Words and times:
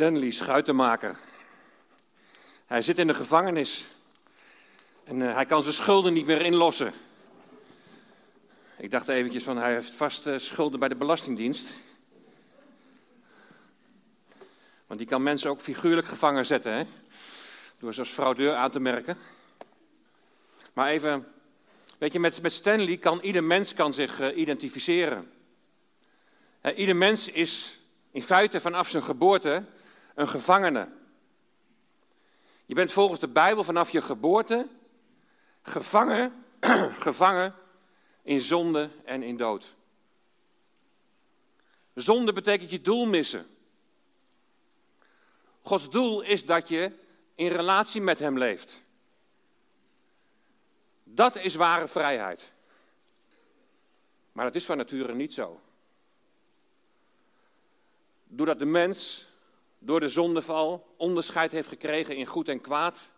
Stanley 0.00 0.30
Schuitenmaker. 0.30 1.18
Hij 2.66 2.82
zit 2.82 2.98
in 2.98 3.06
de 3.06 3.14
gevangenis 3.14 3.86
en 5.04 5.20
uh, 5.20 5.34
hij 5.34 5.46
kan 5.46 5.62
zijn 5.62 5.74
schulden 5.74 6.12
niet 6.12 6.26
meer 6.26 6.40
inlossen. 6.40 6.92
Ik 8.76 8.90
dacht 8.90 9.08
eventjes 9.08 9.44
van 9.44 9.56
hij 9.56 9.72
heeft 9.72 9.92
vast 9.92 10.26
uh, 10.26 10.38
schulden 10.38 10.80
bij 10.80 10.88
de 10.88 10.94
Belastingdienst. 10.94 11.68
Want 14.86 15.00
die 15.00 15.08
kan 15.08 15.22
mensen 15.22 15.50
ook 15.50 15.60
figuurlijk 15.60 16.06
gevangen 16.06 16.46
zetten, 16.46 16.72
hè? 16.72 16.84
door 17.78 17.94
ze 17.94 18.00
als 18.00 18.10
fraudeur 18.10 18.54
aan 18.54 18.70
te 18.70 18.80
merken. 18.80 19.18
Maar 20.72 20.88
even, 20.88 21.26
weet 21.98 22.12
je, 22.12 22.20
met, 22.20 22.42
met 22.42 22.52
Stanley 22.52 22.96
kan 22.96 23.20
ieder 23.20 23.44
mens 23.44 23.74
kan 23.74 23.92
zich 23.92 24.20
uh, 24.20 24.36
identificeren. 24.36 25.32
ieder 26.74 26.96
mens 26.96 27.28
is 27.28 27.80
in 28.10 28.22
feite 28.22 28.60
vanaf 28.60 28.88
zijn 28.88 29.02
geboorte 29.02 29.64
een 30.18 30.28
gevangene. 30.28 30.88
Je 32.66 32.74
bent 32.74 32.92
volgens 32.92 33.20
de 33.20 33.28
Bijbel 33.28 33.64
vanaf 33.64 33.90
je 33.90 34.00
geboorte 34.00 34.68
gevangen, 35.62 36.44
gevangen 37.08 37.54
in 38.22 38.40
zonde 38.40 38.90
en 39.04 39.22
in 39.22 39.36
dood. 39.36 39.74
Zonde 41.94 42.32
betekent 42.32 42.70
je 42.70 42.80
doel 42.80 43.06
missen. 43.06 43.46
Gods 45.62 45.90
doel 45.90 46.20
is 46.20 46.44
dat 46.44 46.68
je 46.68 46.92
in 47.34 47.48
relatie 47.48 48.00
met 48.00 48.18
Hem 48.18 48.38
leeft. 48.38 48.82
Dat 51.04 51.36
is 51.36 51.54
ware 51.54 51.88
vrijheid. 51.88 52.52
Maar 54.32 54.44
dat 54.44 54.54
is 54.54 54.64
van 54.64 54.76
nature 54.76 55.14
niet 55.14 55.32
zo. 55.32 55.60
Doordat 58.24 58.58
de 58.58 58.66
mens 58.66 59.27
door 59.78 60.00
de 60.00 60.08
zondeval 60.08 60.94
onderscheid 60.96 61.52
heeft 61.52 61.68
gekregen 61.68 62.16
in 62.16 62.26
goed 62.26 62.48
en 62.48 62.60
kwaad, 62.60 63.12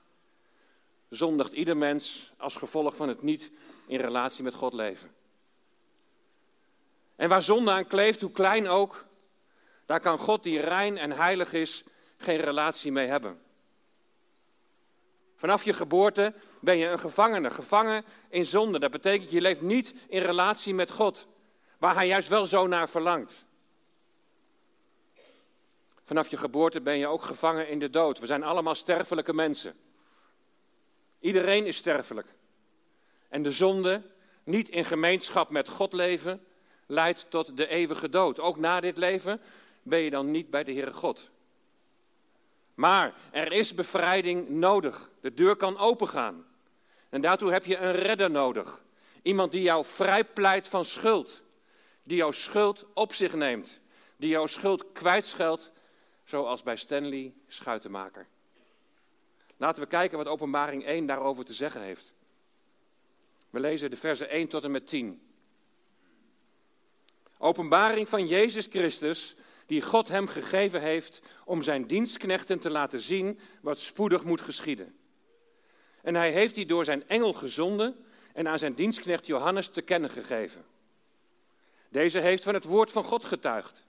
zondigt 1.09 1.53
ieder 1.53 1.77
mens 1.77 2.33
als 2.37 2.55
gevolg 2.55 2.97
van 2.97 3.09
het 3.09 3.23
niet 3.23 3.51
in 3.87 4.01
relatie 4.01 4.45
met 4.45 4.55
God 4.55 4.73
leven. 4.73 5.15
En 7.17 7.29
waar 7.29 7.43
zonde 7.43 7.71
aan 7.71 7.87
kleeft, 7.87 8.21
hoe 8.21 8.33
klein 8.33 8.69
ook, 8.69 9.07
daar 9.87 10.01
kan 10.01 10.19
God 10.19 10.43
die 10.43 10.61
rein 10.61 10.99
en 10.99 11.11
heilig 11.11 11.53
is, 11.53 11.85
geen 12.17 12.39
relatie 12.39 12.93
mee 12.93 13.07
hebben. 13.07 13.41
Vanaf 15.37 15.65
je 15.65 15.73
geboorte 15.73 16.35
ben 16.61 16.77
je 16.77 16.87
een 16.87 16.99
gevangene, 16.99 17.51
gevangen 17.51 18.05
in 18.29 18.45
zonde. 18.45 18.79
Dat 18.79 18.91
betekent 18.91 19.31
je 19.31 19.41
leeft 19.41 19.61
niet 19.61 19.95
in 20.09 20.23
relatie 20.23 20.75
met 20.75 20.91
God, 20.91 21.27
waar 21.79 21.95
Hij 21.95 22.07
juist 22.07 22.29
wel 22.29 22.47
zo 22.47 22.67
naar 22.67 22.89
verlangt. 22.89 23.47
Vanaf 26.11 26.29
je 26.29 26.37
geboorte 26.37 26.81
ben 26.81 26.99
je 26.99 27.07
ook 27.07 27.23
gevangen 27.23 27.69
in 27.69 27.79
de 27.79 27.91
dood. 27.91 28.19
We 28.19 28.27
zijn 28.27 28.43
allemaal 28.43 28.75
sterfelijke 28.75 29.35
mensen. 29.35 29.75
Iedereen 31.21 31.67
is 31.67 31.77
sterfelijk. 31.77 32.27
En 33.29 33.43
de 33.43 33.53
zonde, 33.53 34.03
niet 34.45 34.69
in 34.69 34.85
gemeenschap 34.85 35.51
met 35.51 35.69
God 35.69 35.93
leven, 35.93 36.47
leidt 36.87 37.27
tot 37.29 37.57
de 37.57 37.67
eeuwige 37.67 38.09
dood. 38.09 38.41
Ook 38.41 38.57
na 38.57 38.81
dit 38.81 38.97
leven 38.97 39.41
ben 39.83 39.99
je 39.99 40.11
dan 40.11 40.31
niet 40.31 40.51
bij 40.51 40.65
de 40.65 40.73
Heere 40.73 40.93
God. 40.93 41.31
Maar 42.75 43.15
er 43.31 43.53
is 43.53 43.75
bevrijding 43.75 44.49
nodig. 44.49 45.11
De 45.21 45.35
deur 45.35 45.57
kan 45.57 45.79
opengaan. 45.79 46.47
En 47.09 47.21
daartoe 47.21 47.53
heb 47.53 47.65
je 47.65 47.77
een 47.77 47.93
redder 47.93 48.31
nodig. 48.31 48.83
Iemand 49.23 49.53
die 49.53 49.63
jou 49.63 49.85
vrijpleit 49.85 50.69
van 50.69 50.85
schuld. 50.85 51.43
Die 52.03 52.17
jouw 52.17 52.33
schuld 52.33 52.87
op 52.95 53.15
zich 53.15 53.35
neemt. 53.35 53.81
Die 54.17 54.31
jouw 54.31 54.47
schuld 54.47 54.93
kwijtscheldt 54.93 55.73
zoals 56.31 56.63
bij 56.63 56.77
Stanley 56.77 57.33
Schuitenmaker. 57.47 58.27
Laten 59.57 59.83
we 59.83 59.89
kijken 59.89 60.19
wat 60.19 60.27
Openbaring 60.27 60.85
1 60.85 61.07
daarover 61.07 61.45
te 61.45 61.53
zeggen 61.53 61.83
heeft. 61.83 62.13
We 63.51 63.61
lezen 63.61 63.91
de 63.91 63.97
versen 63.97 64.29
1 64.29 64.49
tot 64.49 64.65
en 64.65 64.71
met 64.71 64.87
10. 64.87 65.23
Openbaring 67.39 68.09
van 68.09 68.27
Jezus 68.27 68.67
Christus, 68.67 69.37
die 69.67 69.83
God 69.83 70.09
hem 70.09 70.27
gegeven 70.27 70.81
heeft 70.81 71.23
om 71.45 71.63
zijn 71.63 71.87
dienstknechten 71.87 72.61
te 72.61 72.71
laten 72.71 73.01
zien 73.01 73.39
wat 73.61 73.79
spoedig 73.79 74.25
moet 74.25 74.41
geschieden. 74.41 74.97
En 76.03 76.15
hij 76.15 76.33
heeft 76.33 76.55
die 76.55 76.67
door 76.67 76.85
zijn 76.85 77.09
engel 77.09 77.33
gezonden 77.33 78.05
en 78.33 78.49
aan 78.49 78.59
zijn 78.59 78.75
dienstknecht 78.75 79.27
Johannes 79.27 79.69
te 79.69 79.83
kennen 79.83 80.11
gegeven. 80.11 80.65
Deze 81.89 82.19
heeft 82.19 82.43
van 82.43 82.55
het 82.55 82.65
woord 82.65 82.93
van 82.93 83.05
God 83.05 83.25
getuigd 83.25 83.89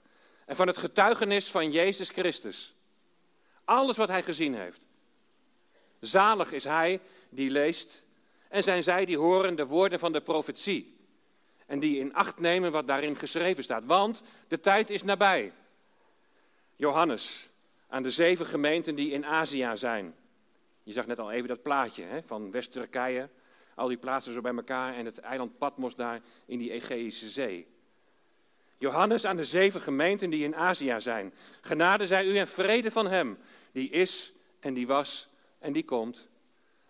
en 0.52 0.58
van 0.58 0.66
het 0.66 0.76
getuigenis 0.76 1.50
van 1.50 1.70
Jezus 1.70 2.08
Christus. 2.08 2.74
Alles 3.64 3.96
wat 3.96 4.08
hij 4.08 4.22
gezien 4.22 4.54
heeft. 4.54 4.80
Zalig 6.00 6.52
is 6.52 6.64
hij 6.64 7.00
die 7.28 7.50
leest 7.50 8.04
en 8.48 8.62
zijn 8.62 8.82
zij 8.82 9.04
die 9.04 9.18
horen 9.18 9.54
de 9.54 9.66
woorden 9.66 9.98
van 9.98 10.12
de 10.12 10.20
profetie 10.20 10.96
en 11.66 11.78
die 11.78 11.98
in 11.98 12.14
acht 12.14 12.38
nemen 12.38 12.72
wat 12.72 12.86
daarin 12.86 13.16
geschreven 13.16 13.62
staat, 13.62 13.84
want 13.84 14.22
de 14.48 14.60
tijd 14.60 14.90
is 14.90 15.02
nabij. 15.02 15.52
Johannes, 16.76 17.50
aan 17.88 18.02
de 18.02 18.10
zeven 18.10 18.46
gemeenten 18.46 18.94
die 18.94 19.10
in 19.10 19.26
Azië 19.26 19.70
zijn. 19.74 20.14
Je 20.82 20.92
zag 20.92 21.06
net 21.06 21.20
al 21.20 21.30
even 21.30 21.48
dat 21.48 21.62
plaatje 21.62 22.02
hè, 22.02 22.22
van 22.22 22.50
West-Turkije, 22.50 23.28
al 23.74 23.88
die 23.88 23.96
plaatsen 23.96 24.32
zo 24.32 24.40
bij 24.40 24.54
elkaar 24.54 24.94
en 24.94 25.04
het 25.04 25.18
eiland 25.18 25.58
Patmos 25.58 25.94
daar 25.94 26.20
in 26.46 26.58
die 26.58 26.70
Egeïsche 26.70 27.28
Zee. 27.28 27.71
Johannes 28.82 29.24
aan 29.24 29.36
de 29.36 29.44
zeven 29.44 29.80
gemeenten 29.80 30.30
die 30.30 30.44
in 30.44 30.56
Azië 30.56 30.94
zijn. 30.98 31.34
Genade 31.60 32.06
zij 32.06 32.26
u 32.26 32.38
en 32.38 32.48
vrede 32.48 32.90
van 32.90 33.06
hem, 33.06 33.38
die 33.72 33.88
is 33.88 34.32
en 34.60 34.74
die 34.74 34.86
was 34.86 35.28
en 35.58 35.72
die 35.72 35.84
komt. 35.84 36.28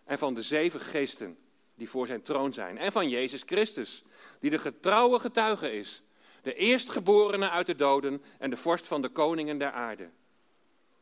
En 0.05 0.19
van 0.19 0.35
de 0.35 0.43
zeven 0.43 0.81
geesten 0.81 1.39
die 1.75 1.89
voor 1.89 2.07
zijn 2.07 2.23
troon 2.23 2.53
zijn. 2.53 2.79
En 2.79 2.93
van 2.93 3.09
Jezus 3.09 3.43
Christus, 3.47 4.03
die 4.41 4.51
de 4.51 4.59
getrouwe 4.59 5.19
getuige 5.19 5.73
is. 5.73 6.03
De 6.43 6.55
eerstgeborene 6.55 7.51
uit 7.51 7.67
de 7.67 7.77
doden 7.77 8.23
en 8.39 8.51
de 8.51 8.57
vorst 8.57 8.87
van 8.87 9.03
de 9.03 9.09
koningen 9.09 9.59
der 9.59 9.71
aarde. 9.71 10.11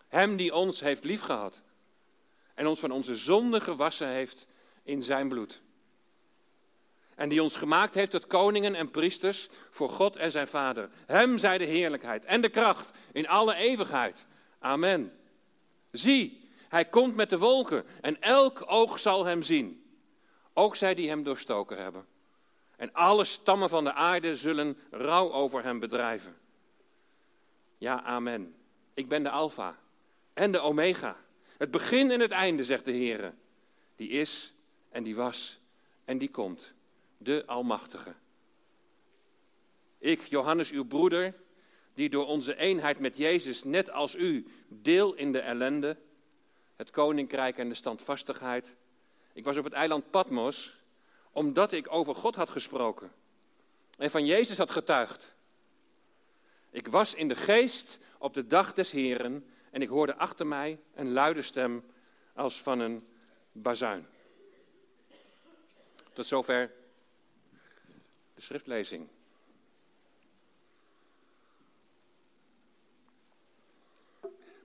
Hem 0.08 0.36
die 0.36 0.54
ons 0.54 0.80
heeft 0.80 1.04
liefgehad 1.04 1.62
en 2.54 2.66
ons 2.66 2.80
van 2.80 2.90
onze 2.90 3.16
zonde 3.16 3.60
gewassen 3.60 4.08
heeft 4.08 4.46
in 4.82 5.02
zijn 5.02 5.28
bloed. 5.28 5.62
En 7.20 7.28
die 7.28 7.42
ons 7.42 7.56
gemaakt 7.56 7.94
heeft 7.94 8.10
tot 8.10 8.26
koningen 8.26 8.74
en 8.74 8.90
priesters 8.90 9.48
voor 9.70 9.90
God 9.90 10.16
en 10.16 10.30
zijn 10.30 10.48
Vader. 10.48 10.90
Hem 11.06 11.38
zij 11.38 11.58
de 11.58 11.64
heerlijkheid 11.64 12.24
en 12.24 12.40
de 12.40 12.48
kracht 12.48 12.90
in 13.12 13.28
alle 13.28 13.54
eeuwigheid. 13.54 14.26
Amen. 14.58 15.12
Zie, 15.90 16.48
hij 16.68 16.84
komt 16.84 17.16
met 17.16 17.30
de 17.30 17.38
wolken 17.38 17.84
en 18.00 18.20
elk 18.20 18.62
oog 18.66 18.98
zal 18.98 19.24
hem 19.24 19.42
zien. 19.42 19.84
Ook 20.52 20.76
zij 20.76 20.94
die 20.94 21.08
hem 21.08 21.22
doorstoken 21.22 21.76
hebben. 21.76 22.06
En 22.76 22.92
alle 22.92 23.24
stammen 23.24 23.68
van 23.68 23.84
de 23.84 23.92
aarde 23.92 24.36
zullen 24.36 24.78
rouw 24.90 25.32
over 25.32 25.62
hem 25.62 25.78
bedrijven. 25.78 26.36
Ja, 27.78 28.02
amen. 28.02 28.54
Ik 28.94 29.08
ben 29.08 29.22
de 29.22 29.30
Alpha 29.30 29.78
en 30.32 30.52
de 30.52 30.60
Omega. 30.60 31.16
Het 31.56 31.70
begin 31.70 32.10
en 32.10 32.20
het 32.20 32.32
einde, 32.32 32.64
zegt 32.64 32.84
de 32.84 32.92
Heer. 32.92 33.34
Die 33.96 34.08
is 34.08 34.54
en 34.90 35.02
die 35.02 35.16
was 35.16 35.60
en 36.04 36.18
die 36.18 36.30
komt 36.30 36.72
de 37.22 37.42
Almachtige. 37.46 38.14
Ik, 39.98 40.22
Johannes, 40.22 40.70
uw 40.70 40.84
broeder, 40.84 41.34
die 41.94 42.10
door 42.10 42.26
onze 42.26 42.56
eenheid 42.56 42.98
met 42.98 43.16
Jezus, 43.16 43.64
net 43.64 43.90
als 43.90 44.14
u, 44.14 44.46
deel 44.68 45.14
in 45.14 45.32
de 45.32 45.40
ellende, 45.40 45.96
het 46.76 46.90
koninkrijk 46.90 47.58
en 47.58 47.68
de 47.68 47.74
standvastigheid. 47.74 48.74
Ik 49.32 49.44
was 49.44 49.56
op 49.56 49.64
het 49.64 49.72
eiland 49.72 50.10
Patmos, 50.10 50.78
omdat 51.32 51.72
ik 51.72 51.92
over 51.92 52.14
God 52.14 52.34
had 52.34 52.50
gesproken 52.50 53.12
en 54.00 54.10
van 54.10 54.26
Jezus 54.26 54.58
had 54.58 54.70
getuigd. 54.70 55.34
Ik 56.70 56.88
was 56.88 57.14
in 57.14 57.28
de 57.28 57.36
geest 57.36 57.98
op 58.18 58.34
de 58.34 58.46
dag 58.46 58.72
des 58.72 58.90
Heren 58.90 59.46
en 59.70 59.82
ik 59.82 59.88
hoorde 59.88 60.16
achter 60.16 60.46
mij 60.46 60.78
een 60.94 61.12
luide 61.12 61.42
stem 61.42 61.84
als 62.34 62.62
van 62.62 62.80
een 62.80 63.06
bazuin. 63.52 64.06
Tot 66.12 66.26
zover 66.26 66.72
schriftlezing. 68.40 69.08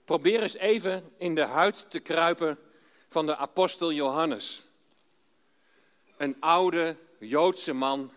Probeer 0.05 0.41
eens 0.41 0.55
even 0.55 1.13
in 1.17 1.35
de 1.35 1.41
huid 1.41 1.89
te 1.89 1.99
kruipen 1.99 2.59
van 3.09 3.25
de 3.25 3.35
apostel 3.35 3.91
Johannes. 3.91 4.65
Een 6.17 6.37
oude 6.39 6.97
Joodse 7.19 7.73
man, 7.73 8.13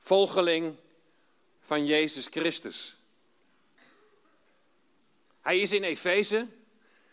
volgeling 0.00 0.76
van 1.60 1.86
Jezus 1.86 2.26
Christus. 2.26 2.96
Hij 5.40 5.58
is 5.58 5.72
in 5.72 5.82
Efeze 5.82 6.48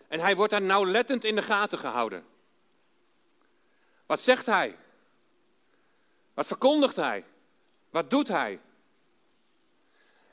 en 0.07 0.19
hij 0.19 0.35
wordt 0.35 0.51
daar 0.51 0.61
nauwlettend 0.61 1.23
in 1.23 1.35
de 1.35 1.41
gaten 1.41 1.77
gehouden. 1.77 2.25
Wat 4.05 4.21
zegt 4.21 4.45
hij? 4.45 4.77
Wat 6.35 6.47
verkondigt 6.47 6.95
hij? 6.95 7.25
Wat 7.89 8.09
doet 8.09 8.27
hij? 8.27 8.59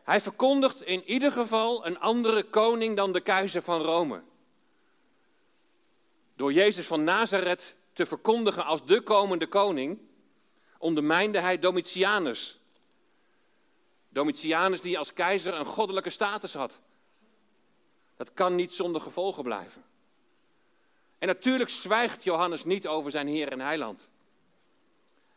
Hij 0.03 0.21
verkondigt 0.21 0.83
in 0.83 1.05
ieder 1.05 1.33
geval 1.33 1.87
een 1.87 1.99
andere 1.99 2.43
koning 2.43 2.97
dan 2.97 3.13
de 3.13 3.21
keizer 3.21 3.63
van 3.63 3.83
Rome. 3.83 4.23
Door 6.37 6.53
Jezus 6.53 6.87
van 6.87 7.05
Nazareth 7.05 7.77
te 7.93 8.07
verkondigen 8.07 8.65
als 8.65 8.85
de 8.85 9.01
komende 9.01 9.47
koning, 9.47 9.99
ondermijnde 10.79 11.39
hij 11.39 11.59
Domitianus. 11.59 12.59
Domitianus 14.09 14.81
die 14.81 14.99
als 14.99 15.13
keizer 15.13 15.55
een 15.55 15.67
goddelijke 15.67 16.11
status 16.11 16.55
had. 16.55 16.81
Dat 18.17 18.33
kan 18.33 18.55
niet 18.55 18.73
zonder 18.73 19.01
gevolgen 19.01 19.43
blijven. 19.43 19.85
En 21.19 21.29
natuurlijk 21.29 21.71
zwijgt 21.71 22.25
Johannes 22.25 22.65
niet 22.65 22.87
over 22.87 23.11
zijn 23.11 23.29
Heer 23.29 23.53
en 23.53 23.61
Heiland. 23.61 24.09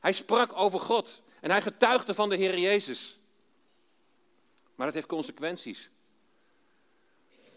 Hij 0.06 0.13
sprak 0.13 0.52
over 0.54 0.80
God 0.80 1.22
en 1.40 1.52
hij 1.52 1.62
getuigde 1.62 2.13
van 2.13 2.30
de 2.30 2.36
Heer 2.36 2.60
Jezus. 2.60 3.19
Maar 4.75 4.86
dat 4.86 4.96
heeft 4.96 5.07
consequenties. 5.07 5.90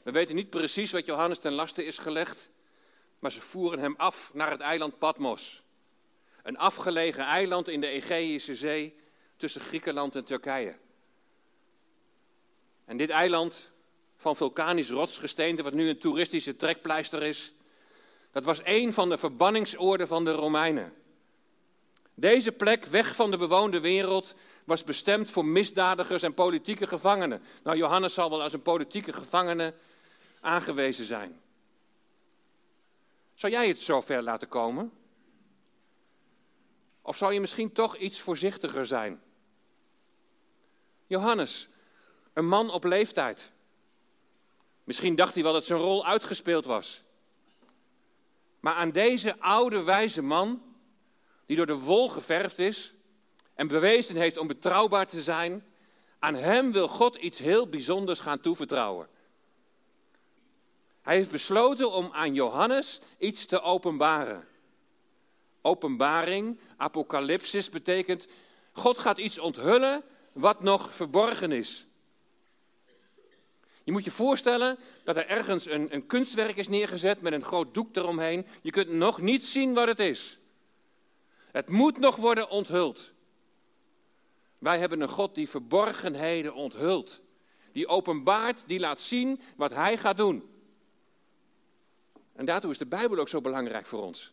We 0.02 0.10
weten 0.10 0.34
niet 0.34 0.50
precies 0.50 0.90
wat 0.90 1.06
Johannes 1.06 1.38
ten 1.38 1.52
laste 1.52 1.84
is 1.84 1.98
gelegd, 1.98 2.50
maar 3.18 3.32
ze 3.32 3.40
voeren 3.40 3.78
hem 3.78 3.94
af 3.96 4.30
naar 4.34 4.50
het 4.50 4.60
eiland 4.60 4.98
Patmos. 4.98 5.62
Een 6.42 6.58
afgelegen 6.58 7.24
eiland 7.24 7.68
in 7.68 7.80
de 7.80 7.88
Egeïsche 7.88 8.56
Zee 8.56 8.96
tussen 9.36 9.60
Griekenland 9.60 10.16
en 10.16 10.24
Turkije. 10.24 10.78
En 12.84 12.96
dit 12.96 13.10
eiland 13.10 13.70
van 14.16 14.36
vulkanisch 14.36 14.90
rotsgesteente, 14.90 15.62
wat 15.62 15.74
nu 15.74 15.88
een 15.88 15.98
toeristische 15.98 16.56
trekpleister 16.56 17.22
is, 17.22 17.52
dat 18.30 18.44
was 18.44 18.60
een 18.64 18.92
van 18.92 19.08
de 19.08 19.18
verbanningsoorden 19.18 20.08
van 20.08 20.24
de 20.24 20.32
Romeinen. 20.32 20.97
Deze 22.18 22.52
plek, 22.52 22.84
weg 22.84 23.14
van 23.14 23.30
de 23.30 23.36
bewoonde 23.36 23.80
wereld, 23.80 24.34
was 24.64 24.84
bestemd 24.84 25.30
voor 25.30 25.44
misdadigers 25.44 26.22
en 26.22 26.34
politieke 26.34 26.86
gevangenen. 26.86 27.42
Nou, 27.62 27.76
Johannes 27.76 28.14
zal 28.14 28.30
wel 28.30 28.42
als 28.42 28.52
een 28.52 28.62
politieke 28.62 29.12
gevangene 29.12 29.74
aangewezen 30.40 31.04
zijn. 31.04 31.40
Zou 33.34 33.52
jij 33.52 33.68
het 33.68 33.80
zo 33.80 34.00
ver 34.00 34.22
laten 34.22 34.48
komen? 34.48 34.92
Of 37.02 37.16
zou 37.16 37.32
je 37.32 37.40
misschien 37.40 37.72
toch 37.72 37.96
iets 37.96 38.20
voorzichtiger 38.20 38.86
zijn? 38.86 39.22
Johannes, 41.06 41.68
een 42.32 42.48
man 42.48 42.70
op 42.70 42.84
leeftijd. 42.84 43.52
Misschien 44.84 45.16
dacht 45.16 45.34
hij 45.34 45.42
wel 45.42 45.52
dat 45.52 45.64
zijn 45.64 45.80
rol 45.80 46.06
uitgespeeld 46.06 46.64
was. 46.64 47.02
Maar 48.60 48.74
aan 48.74 48.90
deze 48.90 49.40
oude 49.40 49.82
wijze 49.82 50.22
man, 50.22 50.67
die 51.48 51.56
door 51.56 51.66
de 51.66 51.78
wol 51.78 52.08
geverfd 52.08 52.58
is 52.58 52.94
en 53.54 53.68
bewezen 53.68 54.16
heeft 54.16 54.38
om 54.38 54.46
betrouwbaar 54.46 55.06
te 55.06 55.20
zijn, 55.20 55.64
aan 56.18 56.34
hem 56.34 56.72
wil 56.72 56.88
God 56.88 57.16
iets 57.16 57.38
heel 57.38 57.68
bijzonders 57.68 58.18
gaan 58.18 58.40
toevertrouwen. 58.40 59.08
Hij 61.02 61.16
heeft 61.16 61.30
besloten 61.30 61.92
om 61.92 62.08
aan 62.12 62.34
Johannes 62.34 63.00
iets 63.18 63.46
te 63.46 63.60
openbaren. 63.60 64.48
Openbaring, 65.62 66.60
apocalypsis 66.76 67.70
betekent 67.70 68.26
God 68.72 68.98
gaat 68.98 69.18
iets 69.18 69.38
onthullen 69.38 70.02
wat 70.32 70.62
nog 70.62 70.94
verborgen 70.94 71.52
is. 71.52 71.86
Je 73.84 73.92
moet 73.92 74.04
je 74.04 74.10
voorstellen 74.10 74.78
dat 75.04 75.16
er 75.16 75.26
ergens 75.26 75.66
een, 75.66 75.94
een 75.94 76.06
kunstwerk 76.06 76.56
is 76.56 76.68
neergezet 76.68 77.20
met 77.20 77.32
een 77.32 77.44
groot 77.44 77.74
doek 77.74 77.96
eromheen. 77.96 78.46
Je 78.62 78.70
kunt 78.70 78.88
nog 78.88 79.20
niet 79.20 79.46
zien 79.46 79.74
wat 79.74 79.88
het 79.88 79.98
is. 79.98 80.37
Het 81.58 81.68
moet 81.68 81.98
nog 81.98 82.16
worden 82.16 82.50
onthuld. 82.50 83.12
Wij 84.58 84.78
hebben 84.78 85.00
een 85.00 85.08
God 85.08 85.34
die 85.34 85.48
verborgenheden 85.48 86.54
onthult. 86.54 87.20
Die 87.72 87.86
openbaart, 87.86 88.64
die 88.66 88.80
laat 88.80 89.00
zien 89.00 89.40
wat 89.56 89.70
hij 89.74 89.96
gaat 89.96 90.16
doen. 90.16 90.50
En 92.32 92.44
daartoe 92.44 92.70
is 92.70 92.78
de 92.78 92.86
Bijbel 92.86 93.18
ook 93.18 93.28
zo 93.28 93.40
belangrijk 93.40 93.86
voor 93.86 94.02
ons. 94.02 94.32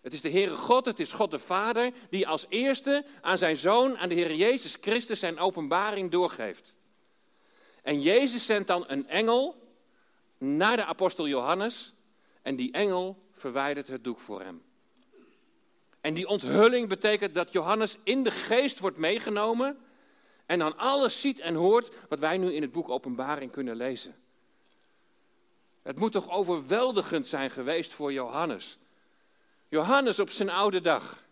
Het 0.00 0.12
is 0.12 0.20
de 0.20 0.30
Heere 0.30 0.56
God, 0.56 0.86
het 0.86 1.00
is 1.00 1.12
God 1.12 1.30
de 1.30 1.38
Vader, 1.38 1.92
die 2.10 2.28
als 2.28 2.46
eerste 2.48 3.04
aan 3.20 3.38
zijn 3.38 3.56
Zoon, 3.56 3.98
aan 3.98 4.08
de 4.08 4.14
Heer 4.14 4.34
Jezus 4.34 4.76
Christus, 4.80 5.20
zijn 5.20 5.38
openbaring 5.38 6.10
doorgeeft. 6.10 6.74
En 7.82 8.00
Jezus 8.00 8.46
zendt 8.46 8.68
dan 8.68 8.84
een 8.86 9.08
engel 9.08 9.56
naar 10.38 10.76
de 10.76 10.84
apostel 10.84 11.28
Johannes 11.28 11.94
en 12.42 12.56
die 12.56 12.72
engel 12.72 13.22
verwijdert 13.32 13.88
het 13.88 14.04
doek 14.04 14.20
voor 14.20 14.42
hem. 14.42 14.62
En 16.02 16.14
die 16.14 16.28
onthulling 16.28 16.88
betekent 16.88 17.34
dat 17.34 17.52
Johannes 17.52 17.96
in 18.02 18.24
de 18.24 18.30
geest 18.30 18.78
wordt 18.78 18.96
meegenomen 18.96 19.78
en 20.46 20.58
dan 20.58 20.78
alles 20.78 21.20
ziet 21.20 21.40
en 21.40 21.54
hoort 21.54 21.94
wat 22.08 22.18
wij 22.18 22.38
nu 22.38 22.52
in 22.52 22.62
het 22.62 22.72
boek 22.72 22.88
Openbaring 22.88 23.50
kunnen 23.50 23.76
lezen. 23.76 24.16
Het 25.82 25.98
moet 25.98 26.12
toch 26.12 26.30
overweldigend 26.30 27.26
zijn 27.26 27.50
geweest 27.50 27.92
voor 27.92 28.12
Johannes. 28.12 28.78
Johannes 29.68 30.18
op 30.18 30.30
zijn 30.30 30.50
oude 30.50 30.80
dag. 30.80 31.24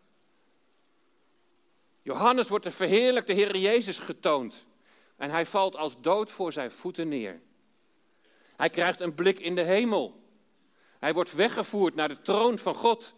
Johannes 2.03 2.49
wordt 2.49 2.65
de 2.65 2.71
verheerlijkte 2.71 3.33
Heer 3.33 3.57
Jezus 3.57 3.99
getoond. 3.99 4.67
En 5.17 5.31
hij 5.31 5.47
valt 5.47 5.77
als 5.77 6.01
dood 6.01 6.31
voor 6.31 6.53
zijn 6.53 6.71
voeten 6.71 7.09
neer. 7.09 7.41
Hij 8.57 8.71
krijgt 8.71 9.01
een 9.01 9.15
blik 9.15 9.39
in 9.39 9.55
de 9.55 9.63
hemel. 9.63 10.23
Hij 10.99 11.15
wordt 11.15 11.33
weggevoerd 11.33 11.95
naar 11.95 12.09
de 12.09 12.23
troon 12.23 12.59
van 12.59 12.75
God. 12.75 13.15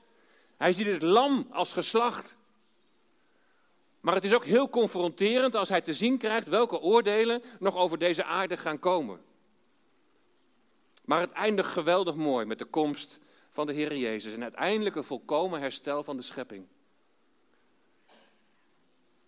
Hij 0.62 0.72
ziet 0.72 0.86
het 0.86 1.02
lam 1.02 1.46
als 1.50 1.72
geslacht. 1.72 2.36
Maar 4.00 4.14
het 4.14 4.24
is 4.24 4.34
ook 4.34 4.44
heel 4.44 4.68
confronterend 4.68 5.54
als 5.54 5.68
hij 5.68 5.80
te 5.80 5.94
zien 5.94 6.18
krijgt 6.18 6.46
welke 6.46 6.80
oordelen 6.80 7.42
nog 7.58 7.76
over 7.76 7.98
deze 7.98 8.24
aarde 8.24 8.56
gaan 8.56 8.78
komen. 8.78 9.20
Maar 11.04 11.20
het 11.20 11.32
eindigt 11.32 11.68
geweldig 11.68 12.14
mooi 12.14 12.46
met 12.46 12.58
de 12.58 12.64
komst 12.64 13.18
van 13.50 13.66
de 13.66 13.72
Heer 13.72 13.96
Jezus 13.96 14.32
en 14.32 14.42
uiteindelijk 14.42 14.96
een 14.96 15.04
volkomen 15.04 15.60
herstel 15.60 16.04
van 16.04 16.16
de 16.16 16.22
schepping. 16.22 16.66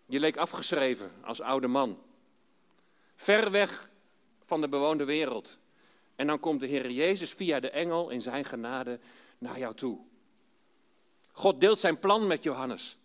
Je 0.06 0.20
leek 0.20 0.36
afgeschreven 0.36 1.12
als 1.22 1.40
oude 1.40 1.69
man. 1.69 2.02
Ver 3.16 3.50
weg 3.50 3.90
van 4.44 4.60
de 4.60 4.69
bewoonde 4.69 5.04
wereld. 5.04 5.58
En 6.16 6.26
dan 6.26 6.40
komt 6.40 6.60
de 6.60 6.66
Heer 6.66 6.90
Jezus 6.90 7.31
via 7.31 7.60
de 7.60 7.70
engel 7.70 8.10
in 8.10 8.20
zijn 8.20 8.44
genade 8.44 8.98
naar 9.38 9.58
jou 9.58 9.75
toe. 9.75 10.12
God 11.36 11.60
deelt 11.60 11.78
zijn 11.78 11.98
plan 11.98 12.26
met 12.26 12.42
Johannes. 12.42 12.98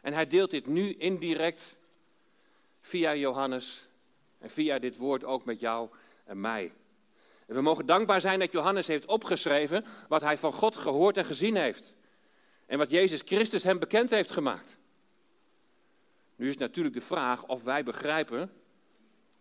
En 0.00 0.12
hij 0.12 0.26
deelt 0.26 0.50
dit 0.50 0.66
nu 0.66 0.94
indirect 0.94 1.76
via 2.80 3.14
Johannes 3.14 3.88
en 4.38 4.50
via 4.50 4.78
dit 4.78 4.96
woord 4.96 5.24
ook 5.24 5.44
met 5.44 5.60
jou 5.60 5.88
en 6.24 6.40
mij. 6.40 6.72
En 7.46 7.54
we 7.54 7.60
mogen 7.60 7.86
dankbaar 7.86 8.20
zijn 8.20 8.38
dat 8.38 8.52
Johannes 8.52 8.86
heeft 8.86 9.06
opgeschreven 9.06 9.84
wat 10.08 10.20
hij 10.20 10.38
van 10.38 10.52
God 10.52 10.76
gehoord 10.76 11.16
en 11.16 11.24
gezien 11.24 11.56
heeft. 11.56 11.94
En 12.66 12.78
wat 12.78 12.90
Jezus 12.90 13.22
Christus 13.24 13.64
hem 13.64 13.78
bekend 13.78 14.10
heeft 14.10 14.30
gemaakt. 14.30 14.78
Nu 16.36 16.48
is 16.48 16.56
natuurlijk 16.56 16.94
de 16.94 17.00
vraag 17.00 17.46
of 17.46 17.62
wij 17.62 17.84
begrijpen 17.84 18.52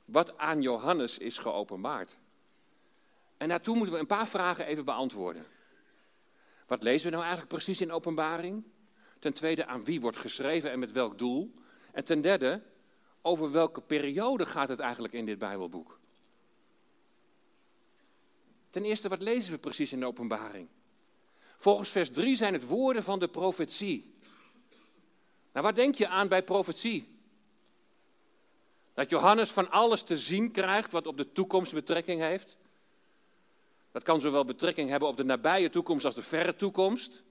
wat 0.06 0.38
aan 0.38 0.62
Johannes 0.62 1.18
is 1.18 1.38
geopenbaard. 1.38 2.18
En 3.38 3.50
daartoe 3.50 3.76
moeten 3.76 3.94
we 3.94 4.00
een 4.00 4.08
paar 4.08 4.28
vragen 4.28 4.66
even 4.66 4.86
beantwoorden. 4.86 5.46
Wat 6.72 6.84
lezen 6.84 7.06
we 7.06 7.12
nou 7.12 7.22
eigenlijk 7.22 7.54
precies 7.54 7.82
in 7.82 7.92
openbaring? 7.92 8.64
Ten 9.20 9.34
tweede, 9.34 9.66
aan 9.66 9.84
wie 9.84 10.02
wordt 10.02 10.18
geschreven 10.18 10.72
en 10.72 10.80
met 10.80 10.92
welk 10.92 11.18
doel? 11.18 11.54
En 11.92 12.04
ten 12.04 12.22
derde, 12.22 12.62
over 13.22 13.52
welke 13.52 13.82
periode 13.82 14.46
gaat 14.46 14.70
het 14.70 14.80
eigenlijk 14.80 15.14
in 15.14 15.26
dit 15.26 15.38
Bijbelboek? 15.38 16.00
Ten 18.70 18.84
eerste, 18.84 19.10
wat 19.10 19.22
lezen 19.22 19.52
we 19.52 19.58
precies 19.58 19.92
in 19.92 20.00
de 20.00 20.06
openbaring? 20.06 20.68
Volgens 21.58 21.90
vers 21.90 22.12
3 22.12 22.36
zijn 22.36 22.54
het 22.54 22.68
woorden 22.68 23.04
van 23.04 23.20
de 23.20 23.28
profetie. 23.28 24.16
Nou, 25.54 25.66
wat 25.66 25.76
denk 25.76 25.96
je 25.96 26.08
aan 26.08 26.28
bij 26.28 26.44
profetie? 26.44 27.20
Dat 28.94 29.10
Johannes 29.10 29.50
van 29.50 29.72
alles 29.72 30.02
te 30.02 30.18
zien 30.18 30.52
krijgt 30.52 30.92
wat 30.92 31.08
op 31.08 31.18
de 31.18 31.32
toekomst 31.32 31.74
betrekking 31.74 32.22
heeft. 32.22 32.58
Dat 33.92 34.04
kan 34.04 34.22
zowel 34.22 34.46
betrekking 34.46 34.90
hebben 34.90 35.10
op 35.10 35.18
de 35.18 35.24
nabije 35.24 35.70
toekomst 35.70 36.06
als 36.06 36.16
de 36.16 36.24
verre 36.24 36.56
toekomst. 36.56 37.24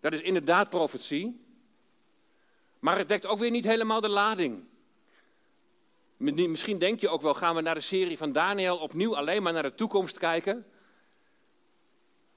Dat 0.00 0.12
is 0.12 0.20
inderdaad 0.20 0.68
profetie. 0.68 1.40
Maar 2.78 2.98
het 2.98 3.08
dekt 3.08 3.26
ook 3.26 3.38
weer 3.38 3.50
niet 3.50 3.64
helemaal 3.64 4.00
de 4.00 4.08
lading. 4.08 4.64
Misschien 6.16 6.78
denk 6.78 7.00
je 7.00 7.08
ook 7.08 7.22
wel, 7.22 7.34
gaan 7.34 7.54
we 7.54 7.60
naar 7.60 7.74
de 7.74 7.80
serie 7.80 8.16
van 8.16 8.32
Daniel 8.32 8.78
opnieuw 8.78 9.16
alleen 9.16 9.42
maar 9.42 9.52
naar 9.52 9.62
de 9.62 9.74
toekomst 9.74 10.18
kijken? 10.18 10.66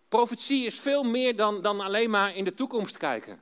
Profetie 0.10 0.66
is 0.66 0.80
veel 0.80 1.04
meer 1.04 1.36
dan, 1.36 1.62
dan 1.62 1.80
alleen 1.80 2.10
maar 2.10 2.36
in 2.36 2.44
de 2.44 2.54
toekomst 2.54 2.98
kijken. 2.98 3.42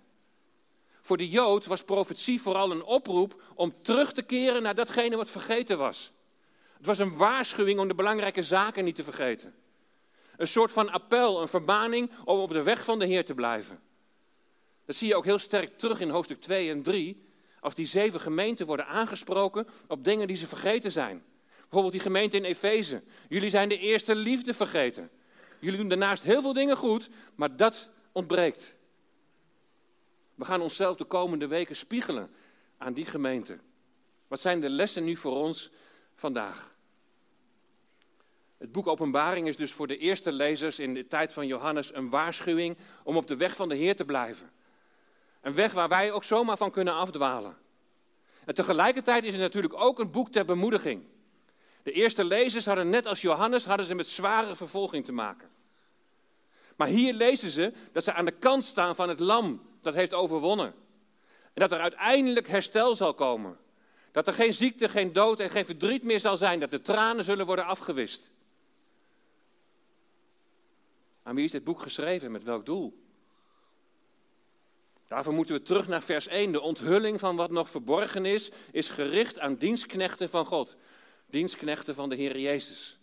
Voor 1.02 1.18
de 1.18 1.30
Jood 1.30 1.66
was 1.66 1.84
profetie 1.84 2.42
vooral 2.42 2.72
een 2.72 2.84
oproep 2.84 3.42
om 3.56 3.74
terug 3.82 4.14
te 4.14 4.22
keren 4.22 4.62
naar 4.62 4.76
datgene 4.76 5.16
wat 5.16 5.30
vergeten 5.30 5.78
was. 5.78 6.12
Het 6.84 6.98
was 6.98 7.08
een 7.08 7.18
waarschuwing 7.18 7.80
om 7.80 7.88
de 7.88 7.96
belangrijke 7.96 8.44
zaken 8.44 8.84
niet 8.84 8.96
te 8.96 9.04
vergeten. 9.04 9.56
Een 10.38 10.48
soort 10.48 10.72
van 10.72 10.92
appel, 10.92 11.42
een 11.42 11.48
vermaning 11.48 12.12
om 12.26 12.40
op 12.40 12.50
de 12.50 12.64
weg 12.64 12.86
van 12.86 13.00
de 13.00 13.06
Heer 13.06 13.26
te 13.26 13.34
blijven. 13.34 13.80
Dat 14.86 14.96
zie 14.96 15.08
je 15.08 15.16
ook 15.16 15.26
heel 15.26 15.40
sterk 15.40 15.78
terug 15.78 16.00
in 16.00 16.10
hoofdstuk 16.10 16.42
2 16.42 16.70
en 16.70 16.82
3, 16.82 17.26
Als 17.60 17.76
die 17.76 17.86
zeven 17.86 18.20
gemeenten 18.20 18.66
worden 18.66 18.88
aangesproken 18.88 19.68
op 19.88 20.04
dingen 20.04 20.28
die 20.28 20.36
ze 20.36 20.48
vergeten 20.48 20.92
zijn. 20.92 21.24
Bijvoorbeeld 21.60 21.92
die 21.92 22.02
gemeente 22.02 22.38
in 22.38 22.44
Efeze. 22.44 23.04
Jullie 23.30 23.50
zijn 23.50 23.70
de 23.70 23.80
eerste 23.80 24.16
liefde 24.16 24.54
vergeten. 24.54 25.10
Jullie 25.60 25.80
doen 25.80 25.90
daarnaast 25.90 26.24
heel 26.24 26.42
veel 26.42 26.54
dingen 26.54 26.78
goed, 26.78 27.10
maar 27.36 27.56
dat 27.56 27.90
ontbreekt. 28.12 28.78
We 30.36 30.46
gaan 30.46 30.62
onszelf 30.62 30.98
de 30.98 31.06
komende 31.06 31.48
weken 31.48 31.76
spiegelen 31.76 32.32
aan 32.78 32.94
die 32.94 33.06
gemeente. 33.06 33.58
Wat 34.28 34.42
zijn 34.42 34.60
de 34.60 34.70
lessen 34.70 35.04
nu 35.04 35.16
voor 35.16 35.36
ons 35.36 35.72
vandaag? 36.16 36.73
Het 38.64 38.72
boek 38.72 38.88
Openbaring 38.88 39.48
is 39.48 39.56
dus 39.58 39.72
voor 39.72 39.88
de 39.88 39.98
eerste 39.98 40.32
lezers 40.32 40.80
in 40.80 40.94
de 40.94 41.08
tijd 41.08 41.34
van 41.34 41.48
Johannes 41.48 41.94
een 41.94 42.10
waarschuwing 42.10 42.78
om 43.04 43.18
op 43.18 43.28
de 43.28 43.36
weg 43.36 43.56
van 43.56 43.70
de 43.70 43.76
Heer 43.76 43.96
te 43.96 44.06
blijven. 44.06 44.52
Een 45.42 45.56
weg 45.56 45.72
waar 45.72 45.90
wij 45.90 46.12
ook 46.12 46.24
zomaar 46.24 46.58
van 46.58 46.72
kunnen 46.72 46.94
afdwalen. 46.94 47.58
En 48.46 48.54
tegelijkertijd 48.54 49.24
is 49.24 49.34
het 49.34 49.42
natuurlijk 49.42 49.74
ook 49.74 50.00
een 50.00 50.12
boek 50.12 50.30
ter 50.30 50.46
bemoediging. 50.46 51.04
De 51.82 51.92
eerste 51.92 52.24
lezers 52.24 52.66
hadden 52.66 52.90
net 52.90 53.08
als 53.08 53.22
Johannes 53.22 53.66
hadden 53.66 53.86
ze 53.86 53.96
met 53.96 54.08
zware 54.08 54.56
vervolging 54.56 55.06
te 55.06 55.12
maken. 55.12 55.50
Maar 56.76 56.88
hier 56.88 57.14
lezen 57.14 57.50
ze 57.50 57.74
dat 57.92 58.04
ze 58.04 58.14
aan 58.14 58.26
de 58.26 58.32
kant 58.32 58.64
staan 58.64 58.96
van 58.96 59.10
het 59.10 59.20
lam 59.20 59.62
dat 59.82 59.94
heeft 59.94 60.14
overwonnen. 60.14 60.74
En 61.44 61.62
dat 61.62 61.72
er 61.72 61.80
uiteindelijk 61.80 62.48
herstel 62.48 62.96
zal 62.96 63.14
komen. 63.14 63.58
Dat 64.12 64.28
er 64.28 64.34
geen 64.34 64.54
ziekte, 64.54 64.90
geen 64.90 65.14
dood 65.14 65.40
en 65.40 65.50
geen 65.50 65.66
verdriet 65.66 66.04
meer 66.04 66.20
zal 66.20 66.38
zijn. 66.38 66.60
Dat 66.60 66.72
de 66.72 66.82
tranen 66.82 67.24
zullen 67.24 67.46
worden 67.46 67.66
afgewist. 67.66 68.32
Aan 71.24 71.36
wie 71.36 71.46
is 71.46 71.52
dit 71.52 71.64
boek 71.64 71.82
geschreven 71.82 72.26
en 72.26 72.32
met 72.32 72.44
welk 72.44 72.66
doel? 72.66 73.02
Daarvoor 75.08 75.34
moeten 75.34 75.56
we 75.56 75.62
terug 75.62 75.88
naar 75.88 76.04
vers 76.04 76.28
1. 76.28 76.52
De 76.52 76.62
onthulling 76.62 77.20
van 77.20 77.36
wat 77.36 77.52
nog 77.52 77.70
verborgen 77.70 78.26
is, 78.26 78.52
is 78.72 78.90
gericht 78.90 79.40
aan 79.40 79.56
dienstknechten 79.56 80.30
van 80.30 80.46
God. 80.46 80.76
Dienstknechten 81.26 81.96
van 81.96 82.10
de 82.10 82.16
Heer 82.16 82.40
Jezus. 82.40 83.00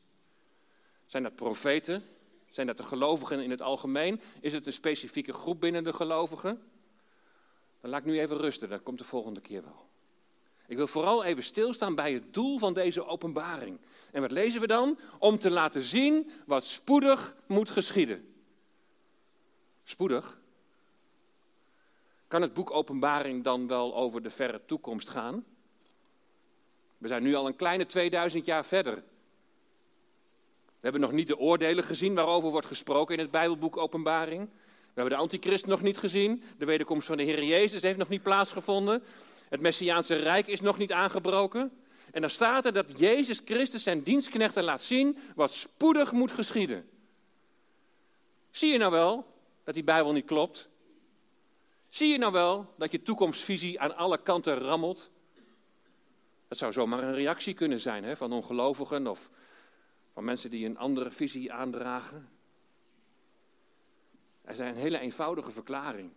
Zijn 1.06 1.22
dat 1.22 1.34
profeten? 1.34 2.04
Zijn 2.50 2.66
dat 2.66 2.76
de 2.76 2.82
gelovigen 2.82 3.40
in 3.40 3.50
het 3.50 3.62
algemeen? 3.62 4.20
Is 4.40 4.52
het 4.52 4.66
een 4.66 4.72
specifieke 4.72 5.32
groep 5.32 5.60
binnen 5.60 5.84
de 5.84 5.92
gelovigen? 5.92 6.62
Dan 7.80 7.90
laat 7.90 8.00
ik 8.00 8.06
nu 8.06 8.20
even 8.20 8.36
rusten, 8.36 8.68
dat 8.68 8.82
komt 8.82 8.98
de 8.98 9.04
volgende 9.04 9.40
keer 9.40 9.62
wel. 9.62 9.89
Ik 10.70 10.76
wil 10.76 10.86
vooral 10.86 11.24
even 11.24 11.42
stilstaan 11.42 11.94
bij 11.94 12.12
het 12.12 12.34
doel 12.34 12.58
van 12.58 12.74
deze 12.74 13.06
openbaring. 13.06 13.78
En 14.12 14.20
wat 14.20 14.30
lezen 14.30 14.60
we 14.60 14.66
dan? 14.66 14.98
Om 15.18 15.38
te 15.38 15.50
laten 15.50 15.82
zien 15.82 16.30
wat 16.46 16.64
spoedig 16.64 17.36
moet 17.46 17.70
geschieden. 17.70 18.34
Spoedig? 19.84 20.40
Kan 22.28 22.42
het 22.42 22.54
boek 22.54 22.70
Openbaring 22.70 23.44
dan 23.44 23.66
wel 23.66 23.96
over 23.96 24.22
de 24.22 24.30
verre 24.30 24.60
toekomst 24.66 25.08
gaan? 25.08 25.44
We 26.98 27.08
zijn 27.08 27.22
nu 27.22 27.34
al 27.34 27.46
een 27.46 27.56
kleine 27.56 27.86
2000 27.86 28.44
jaar 28.44 28.64
verder. 28.64 28.94
We 28.94 30.80
hebben 30.80 31.00
nog 31.00 31.12
niet 31.12 31.28
de 31.28 31.38
oordelen 31.38 31.84
gezien 31.84 32.14
waarover 32.14 32.50
wordt 32.50 32.66
gesproken 32.66 33.14
in 33.14 33.20
het 33.20 33.30
Bijbelboek 33.30 33.76
Openbaring. 33.76 34.48
We 34.50 35.00
hebben 35.00 35.14
de 35.14 35.22
antichrist 35.22 35.66
nog 35.66 35.82
niet 35.82 35.98
gezien. 35.98 36.42
De 36.58 36.64
wederkomst 36.64 37.06
van 37.06 37.16
de 37.16 37.22
Heer 37.22 37.44
Jezus 37.44 37.82
heeft 37.82 37.98
nog 37.98 38.08
niet 38.08 38.22
plaatsgevonden. 38.22 39.02
Het 39.50 39.60
Messiaanse 39.60 40.14
Rijk 40.14 40.46
is 40.46 40.60
nog 40.60 40.78
niet 40.78 40.92
aangebroken. 40.92 41.72
En 42.12 42.20
dan 42.20 42.30
staat 42.30 42.64
er 42.64 42.72
dat 42.72 42.98
Jezus 42.98 43.40
Christus 43.44 43.82
zijn 43.82 44.02
dienstknechten 44.02 44.64
laat 44.64 44.82
zien 44.82 45.18
wat 45.34 45.52
spoedig 45.52 46.12
moet 46.12 46.30
geschieden. 46.30 46.88
Zie 48.50 48.72
je 48.72 48.78
nou 48.78 48.92
wel 48.92 49.26
dat 49.64 49.74
die 49.74 49.84
Bijbel 49.84 50.12
niet 50.12 50.24
klopt? 50.24 50.68
Zie 51.86 52.08
je 52.08 52.18
nou 52.18 52.32
wel 52.32 52.74
dat 52.78 52.90
je 52.90 53.02
toekomstvisie 53.02 53.80
aan 53.80 53.96
alle 53.96 54.22
kanten 54.22 54.58
rammelt? 54.58 55.10
Dat 56.48 56.58
zou 56.58 56.72
zomaar 56.72 57.02
een 57.02 57.14
reactie 57.14 57.54
kunnen 57.54 57.80
zijn 57.80 58.04
hè, 58.04 58.16
van 58.16 58.32
ongelovigen 58.32 59.06
of 59.06 59.30
van 60.12 60.24
mensen 60.24 60.50
die 60.50 60.66
een 60.66 60.78
andere 60.78 61.10
visie 61.10 61.52
aandragen. 61.52 62.28
Er 64.42 64.50
is 64.50 64.58
een 64.58 64.74
hele 64.74 64.98
eenvoudige 64.98 65.50
verklaring. 65.50 66.10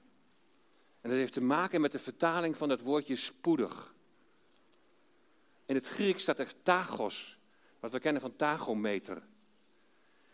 En 1.03 1.09
dat 1.09 1.19
heeft 1.19 1.33
te 1.33 1.41
maken 1.41 1.81
met 1.81 1.91
de 1.91 1.99
vertaling 1.99 2.57
van 2.57 2.69
het 2.69 2.81
woordje 2.81 3.15
spoedig. 3.15 3.93
In 5.65 5.75
het 5.75 5.87
Grieks 5.87 6.21
staat 6.21 6.39
er 6.39 6.53
tagos, 6.61 7.37
wat 7.79 7.91
we 7.91 7.99
kennen 7.99 8.21
van 8.21 8.35
tagometer. 8.35 9.21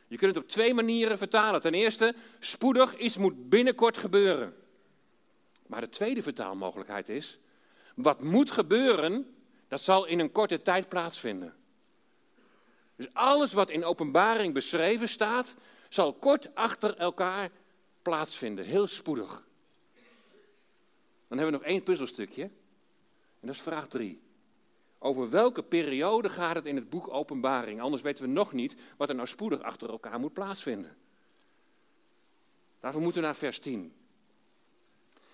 Je 0.08 0.18
kunt 0.18 0.36
het 0.36 0.44
op 0.44 0.50
twee 0.50 0.74
manieren 0.74 1.18
vertalen. 1.18 1.62
Ten 1.62 1.74
eerste, 1.74 2.16
spoedig, 2.40 2.98
iets 2.98 3.18
moet 3.18 3.50
binnenkort 3.50 3.98
gebeuren. 3.98 4.56
Maar 5.68 5.82
de 5.82 5.90
tweede 5.90 6.24
vertaalmogelijkheid 6.24 7.10
is, 7.10 7.40
wat 7.96 8.22
moet 8.22 8.52
gebeuren, 8.52 9.36
dat 9.68 9.82
zal 9.82 10.06
in 10.06 10.20
een 10.20 10.32
korte 10.32 10.62
tijd 10.62 10.90
plaatsvinden. 10.90 11.56
Dus 12.96 13.14
alles 13.14 13.54
wat 13.54 13.70
in 13.70 13.84
openbaring 13.84 14.54
beschreven 14.54 15.10
staat, 15.10 15.56
zal 15.90 16.14
kort 16.14 16.56
achter 16.56 16.98
elkaar 16.98 17.50
plaatsvinden, 18.02 18.66
heel 18.66 18.88
spoedig. 18.88 19.48
Dan 21.30 21.38
hebben 21.38 21.60
we 21.60 21.66
nog 21.66 21.74
één 21.76 21.84
puzzelstukje, 21.84 22.44
en 22.44 23.48
dat 23.48 23.56
is 23.56 23.62
vraag 23.62 23.88
3. 23.88 24.22
Over 25.00 25.30
welke 25.30 25.64
periode 25.64 26.30
gaat 26.30 26.56
het 26.56 26.66
in 26.66 26.76
het 26.76 26.90
boek 26.90 27.08
Openbaring? 27.08 27.82
Anders 27.82 28.02
weten 28.02 28.24
we 28.24 28.30
nog 28.30 28.54
niet 28.54 28.76
wat 28.98 29.10
er 29.10 29.16
nou 29.16 29.28
spoedig 29.28 29.62
achter 29.62 29.90
elkaar 29.90 30.20
moet 30.20 30.34
plaatsvinden. 30.34 30.98
Zou 32.82 33.00
moeten 33.00 33.22
we 33.22 33.28
naar 33.28 33.36
vers 33.36 33.60
10. 33.60 33.94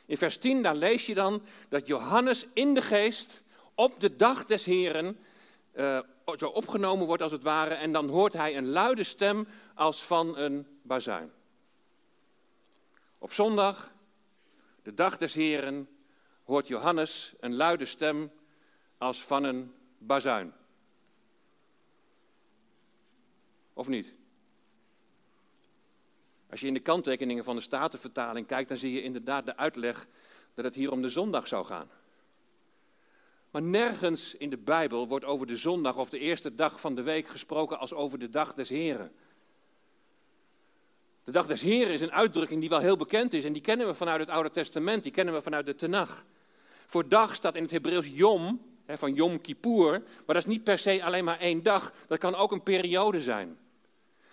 In 0.06 0.18
vers 0.18 0.38
10 0.38 0.62
daar 0.62 0.76
lees 0.76 1.06
je 1.06 1.14
dan 1.14 1.42
dat 1.70 1.88
Johannes 1.88 2.48
in 2.54 2.74
de 2.74 2.82
geest 2.82 3.44
op 3.76 4.00
de 4.00 4.16
dag 4.16 4.46
des 4.46 4.66
Heren 4.66 5.18
uh, 5.76 6.00
zo 6.38 6.48
opgenomen 6.48 7.08
wordt 7.08 7.22
als 7.22 7.32
het 7.32 7.44
ware. 7.44 7.74
En 7.74 7.92
dan 7.92 8.10
hoort 8.10 8.34
hij 8.34 8.58
een 8.58 8.68
luide 8.68 9.04
stem 9.04 9.48
als 9.76 10.04
van 10.04 10.38
een 10.38 10.68
bazuin. 10.82 11.32
Op 13.18 13.34
zondag, 13.34 13.92
de 14.86 14.94
dag 14.94 15.18
des 15.18 15.34
Heren, 15.34 15.90
hoort 16.44 16.68
Johannes 16.68 17.34
een 17.40 17.56
luide 17.56 17.86
stem 17.86 18.32
als 18.98 19.24
van 19.24 19.44
een 19.44 19.74
bazuin. 19.98 20.54
Of 23.74 23.88
niet? 23.88 24.14
Als 26.50 26.60
je 26.60 26.68
in 26.68 26.74
de 26.74 26.80
kanttekeningen 26.80 27.44
van 27.44 27.56
de 27.56 27.62
Statenvertaling 27.62 28.48
kijkt, 28.48 28.70
dan 28.70 28.78
zie 28.78 28.92
je 28.92 29.02
inderdaad 29.02 29.46
de 29.46 29.58
uitleg 29.58 30.08
dat 30.54 30.66
het 30.66 30.76
hier 30.76 30.92
om 30.92 31.02
de 31.02 31.10
zondag 31.10 31.48
zou 31.48 31.66
gaan. 31.66 31.90
Maar 33.52 33.62
nergens 33.62 34.36
in 34.36 34.50
de 34.50 34.58
Bijbel 34.58 35.08
wordt 35.08 35.26
over 35.26 35.48
de 35.48 35.58
zondag 35.58 35.96
of 35.96 36.10
de 36.10 36.20
eerste 36.20 36.56
dag 36.56 36.80
van 36.80 36.96
de 36.96 37.02
week 37.02 37.28
gesproken 37.28 37.80
als 37.80 37.94
over 37.94 38.20
de 38.20 38.30
dag 38.30 38.54
des 38.54 38.70
Heren. 38.70 39.12
De 41.26 41.32
dag 41.32 41.48
des 41.48 41.62
Heren 41.62 41.94
is 41.94 42.02
een 42.02 42.12
uitdrukking 42.12 42.60
die 42.60 42.70
wel 42.70 42.80
heel 42.80 42.96
bekend 42.96 43.34
is 43.34 43.44
en 43.44 43.54
die 43.54 43.62
kennen 43.62 43.88
we 43.88 43.94
vanuit 43.94 44.20
het 44.20 44.30
Oude 44.30 44.52
Testament, 44.52 45.04
die 45.04 45.12
kennen 45.12 45.34
we 45.34 45.42
vanuit 45.42 45.66
de 45.66 45.76
Tenach. 45.76 46.26
Voor 46.88 47.10
dag 47.10 47.36
staat 47.36 47.56
in 47.56 47.62
het 47.62 47.72
Hebreeuws 47.72 48.08
Yom, 48.08 48.62
van 48.88 49.14
Yom 49.14 49.42
Kippur, 49.42 49.90
maar 49.92 50.36
dat 50.36 50.36
is 50.36 50.46
niet 50.46 50.64
per 50.64 50.80
se 50.80 51.04
alleen 51.04 51.24
maar 51.24 51.40
één 51.40 51.64
dag, 51.64 51.94
dat 52.08 52.18
kan 52.18 52.36
ook 52.36 52.52
een 52.52 52.64
periode 52.64 53.22
zijn. 53.22 53.58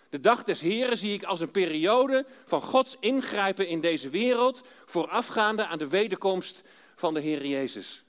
De 0.08 0.20
dag 0.20 0.42
des 0.42 0.60
Heren 0.60 0.98
zie 0.98 1.12
ik 1.12 1.22
als 1.22 1.40
een 1.40 1.50
periode 1.50 2.26
van 2.46 2.62
Gods 2.62 2.96
ingrijpen 3.00 3.66
in 3.66 3.80
deze 3.80 4.08
wereld, 4.08 4.62
voorafgaande 4.84 5.66
aan 5.66 5.78
de 5.78 5.88
wederkomst 5.88 6.62
van 6.96 7.14
de 7.14 7.20
Heer 7.20 7.46
Jezus. 7.46 8.04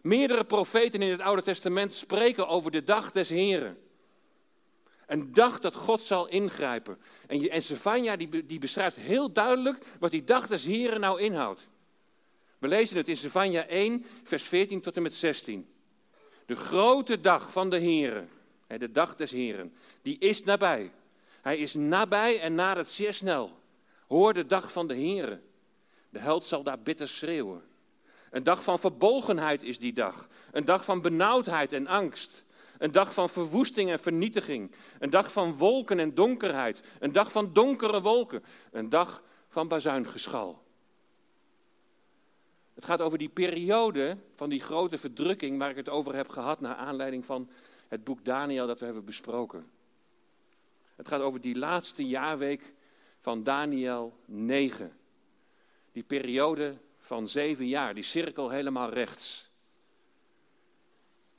Meerdere 0.00 0.44
profeten 0.44 1.02
in 1.02 1.10
het 1.10 1.20
Oude 1.20 1.42
Testament 1.42 1.94
spreken 1.94 2.48
over 2.48 2.70
de 2.70 2.82
dag 2.82 3.12
des 3.12 3.28
Heren. 3.28 3.78
Een 5.06 5.32
dag 5.32 5.60
dat 5.60 5.74
God 5.74 6.02
zal 6.02 6.28
ingrijpen. 6.28 6.98
En, 7.26 7.50
en 7.50 7.62
Stefania 7.62 8.16
die, 8.16 8.46
die 8.46 8.58
beschrijft 8.58 8.96
heel 8.96 9.32
duidelijk 9.32 9.84
wat 9.98 10.10
die 10.10 10.24
dag 10.24 10.46
des 10.46 10.64
Heren 10.64 11.00
nou 11.00 11.20
inhoudt. 11.20 11.68
We 12.58 12.68
lezen 12.68 12.96
het 12.96 13.08
in 13.08 13.16
Stefania 13.16 13.66
1, 13.66 14.04
vers 14.24 14.42
14 14.42 14.80
tot 14.80 14.96
en 14.96 15.02
met 15.02 15.14
16. 15.14 15.68
De 16.46 16.56
grote 16.56 17.20
dag 17.20 17.52
van 17.52 17.70
de 17.70 17.78
Heren, 17.78 18.28
de 18.66 18.90
dag 18.90 19.14
des 19.14 19.30
Heren, 19.30 19.74
die 20.02 20.18
is 20.18 20.44
nabij. 20.44 20.92
Hij 21.42 21.56
is 21.56 21.74
nabij 21.74 22.40
en 22.40 22.54
nadert 22.54 22.90
zeer 22.90 23.14
snel. 23.14 23.58
Hoor 24.06 24.34
de 24.34 24.46
dag 24.46 24.72
van 24.72 24.86
de 24.86 24.94
Heren. 24.94 25.42
De 26.10 26.18
held 26.18 26.44
zal 26.44 26.62
daar 26.62 26.80
bitter 26.80 27.08
schreeuwen. 27.08 27.62
Een 28.30 28.42
dag 28.42 28.62
van 28.62 28.78
verbolgenheid 28.78 29.62
is 29.62 29.78
die 29.78 29.92
dag. 29.92 30.28
Een 30.52 30.64
dag 30.64 30.84
van 30.84 31.02
benauwdheid 31.02 31.72
en 31.72 31.86
angst. 31.86 32.44
Een 32.78 32.92
dag 32.92 33.14
van 33.14 33.28
verwoesting 33.28 33.90
en 33.90 33.98
vernietiging. 33.98 34.74
Een 34.98 35.10
dag 35.10 35.32
van 35.32 35.56
wolken 35.56 35.98
en 35.98 36.14
donkerheid. 36.14 36.82
Een 36.98 37.12
dag 37.12 37.32
van 37.32 37.52
donkere 37.52 38.02
wolken. 38.02 38.44
Een 38.70 38.88
dag 38.88 39.22
van 39.48 39.68
bazuingeschal. 39.68 40.64
Het 42.74 42.84
gaat 42.84 43.00
over 43.00 43.18
die 43.18 43.28
periode 43.28 44.16
van 44.34 44.48
die 44.48 44.60
grote 44.60 44.98
verdrukking 44.98 45.58
waar 45.58 45.70
ik 45.70 45.76
het 45.76 45.88
over 45.88 46.14
heb 46.14 46.28
gehad 46.28 46.60
naar 46.60 46.74
aanleiding 46.74 47.24
van 47.24 47.50
het 47.88 48.04
boek 48.04 48.24
Daniel 48.24 48.66
dat 48.66 48.78
we 48.78 48.84
hebben 48.84 49.04
besproken. 49.04 49.70
Het 50.96 51.08
gaat 51.08 51.20
over 51.20 51.40
die 51.40 51.58
laatste 51.58 52.06
jaarweek 52.06 52.74
van 53.20 53.42
Daniel 53.42 54.16
9. 54.24 54.96
Die 55.92 56.02
periode 56.02 56.78
van 56.98 57.28
zeven 57.28 57.68
jaar, 57.68 57.94
die 57.94 58.02
cirkel 58.02 58.50
helemaal 58.50 58.90
rechts. 58.90 59.45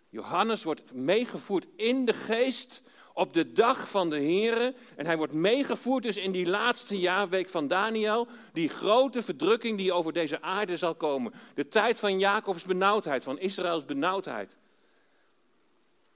Johannes 0.10 0.64
wordt 0.64 0.94
meegevoerd 0.94 1.66
in 1.76 2.06
de 2.06 2.14
geest 2.14 2.82
op 3.14 3.34
de 3.34 3.52
dag 3.52 3.90
van 3.90 4.10
de 4.10 4.22
Here. 4.22 4.76
En 4.96 5.06
hij 5.06 5.18
wordt 5.18 5.34
meegevoerd 5.34 6.04
dus 6.04 6.18
in 6.18 6.32
die 6.32 6.46
laatste 6.46 7.00
jaarweek 7.00 7.50
van 7.50 7.68
Daniel. 7.68 8.28
Die 8.54 8.70
grote 8.70 9.22
verdrukking 9.22 9.78
die 9.78 9.94
over 9.94 10.14
deze 10.14 10.42
aarde 10.42 10.78
zal 10.78 10.96
komen. 10.96 11.34
De 11.54 11.68
tijd 11.68 12.00
van 12.00 12.20
Jacobs 12.20 12.64
benauwdheid, 12.64 13.24
van 13.24 13.40
Israëls 13.40 13.86
benauwdheid. 13.86 14.58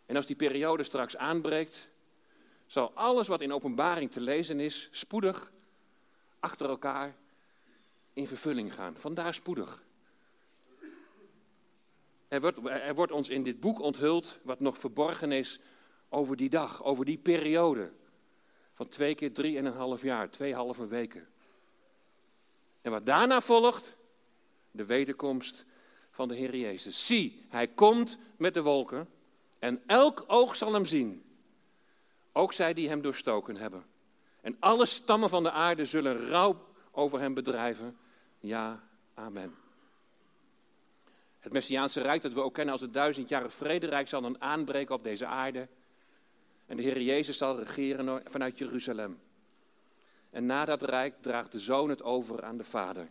En 0.05 0.15
als 0.15 0.25
die 0.25 0.35
periode 0.35 0.83
straks 0.83 1.17
aanbreekt, 1.17 1.89
zal 2.65 2.91
alles 2.93 3.27
wat 3.27 3.41
in 3.41 3.53
openbaring 3.53 4.11
te 4.11 4.21
lezen 4.21 4.59
is, 4.59 4.87
spoedig 4.91 5.51
achter 6.39 6.69
elkaar 6.69 7.15
in 8.13 8.27
vervulling 8.27 8.73
gaan. 8.73 8.95
Vandaar 8.97 9.33
spoedig. 9.33 9.83
Er 12.31 12.41
wordt, 12.41 12.67
er 12.67 12.95
wordt 12.95 13.11
ons 13.11 13.29
in 13.29 13.43
dit 13.43 13.59
boek 13.59 13.79
onthuld 13.79 14.39
wat 14.43 14.59
nog 14.59 14.77
verborgen 14.77 15.31
is 15.31 15.59
over 16.09 16.35
die 16.35 16.49
dag, 16.49 16.83
over 16.83 17.05
die 17.05 17.17
periode. 17.17 17.91
Van 18.73 18.87
twee 18.87 19.15
keer 19.15 19.33
drie 19.33 19.57
en 19.57 19.65
een 19.65 19.73
half 19.73 20.01
jaar, 20.01 20.29
twee 20.29 20.53
halve 20.53 20.87
weken. 20.87 21.27
En 22.81 22.91
wat 22.91 23.05
daarna 23.05 23.41
volgt, 23.41 23.95
de 24.71 24.85
wederkomst 24.85 25.65
van 26.11 26.27
de 26.27 26.35
Heer 26.35 26.55
Jezus. 26.55 27.05
Zie, 27.05 27.45
hij 27.49 27.67
komt 27.67 28.17
met 28.37 28.53
de 28.53 28.61
wolken 28.61 29.09
en 29.59 29.81
elk 29.85 30.23
oog 30.27 30.55
zal 30.55 30.73
hem 30.73 30.85
zien. 30.85 31.23
Ook 32.31 32.53
zij 32.53 32.73
die 32.73 32.89
hem 32.89 33.01
doorstoken 33.01 33.55
hebben. 33.55 33.85
En 34.41 34.55
alle 34.59 34.85
stammen 34.85 35.29
van 35.29 35.43
de 35.43 35.51
aarde 35.51 35.85
zullen 35.85 36.27
rouw 36.27 36.67
over 36.91 37.19
hem 37.19 37.33
bedrijven. 37.33 37.97
Ja, 38.39 38.83
amen. 39.13 39.60
Het 41.41 41.53
Messiaanse 41.53 42.01
Rijk 42.01 42.21
dat 42.21 42.33
we 42.33 42.41
ook 42.41 42.53
kennen 42.53 42.73
als 42.73 42.81
het 42.81 42.93
duizendjarig 42.93 43.53
vrederijk 43.53 44.07
zal 44.07 44.21
dan 44.21 44.41
aanbreken 44.41 44.95
op 44.95 45.03
deze 45.03 45.25
aarde. 45.25 45.67
En 46.65 46.77
de 46.77 46.83
Heer 46.83 47.01
Jezus 47.01 47.37
zal 47.37 47.57
regeren 47.57 48.23
vanuit 48.25 48.57
Jeruzalem. 48.57 49.19
En 50.29 50.45
na 50.45 50.65
dat 50.65 50.81
rijk 50.81 51.21
draagt 51.21 51.51
de 51.51 51.59
Zoon 51.59 51.89
het 51.89 52.03
over 52.03 52.43
aan 52.43 52.57
de 52.57 52.63
Vader. 52.63 53.07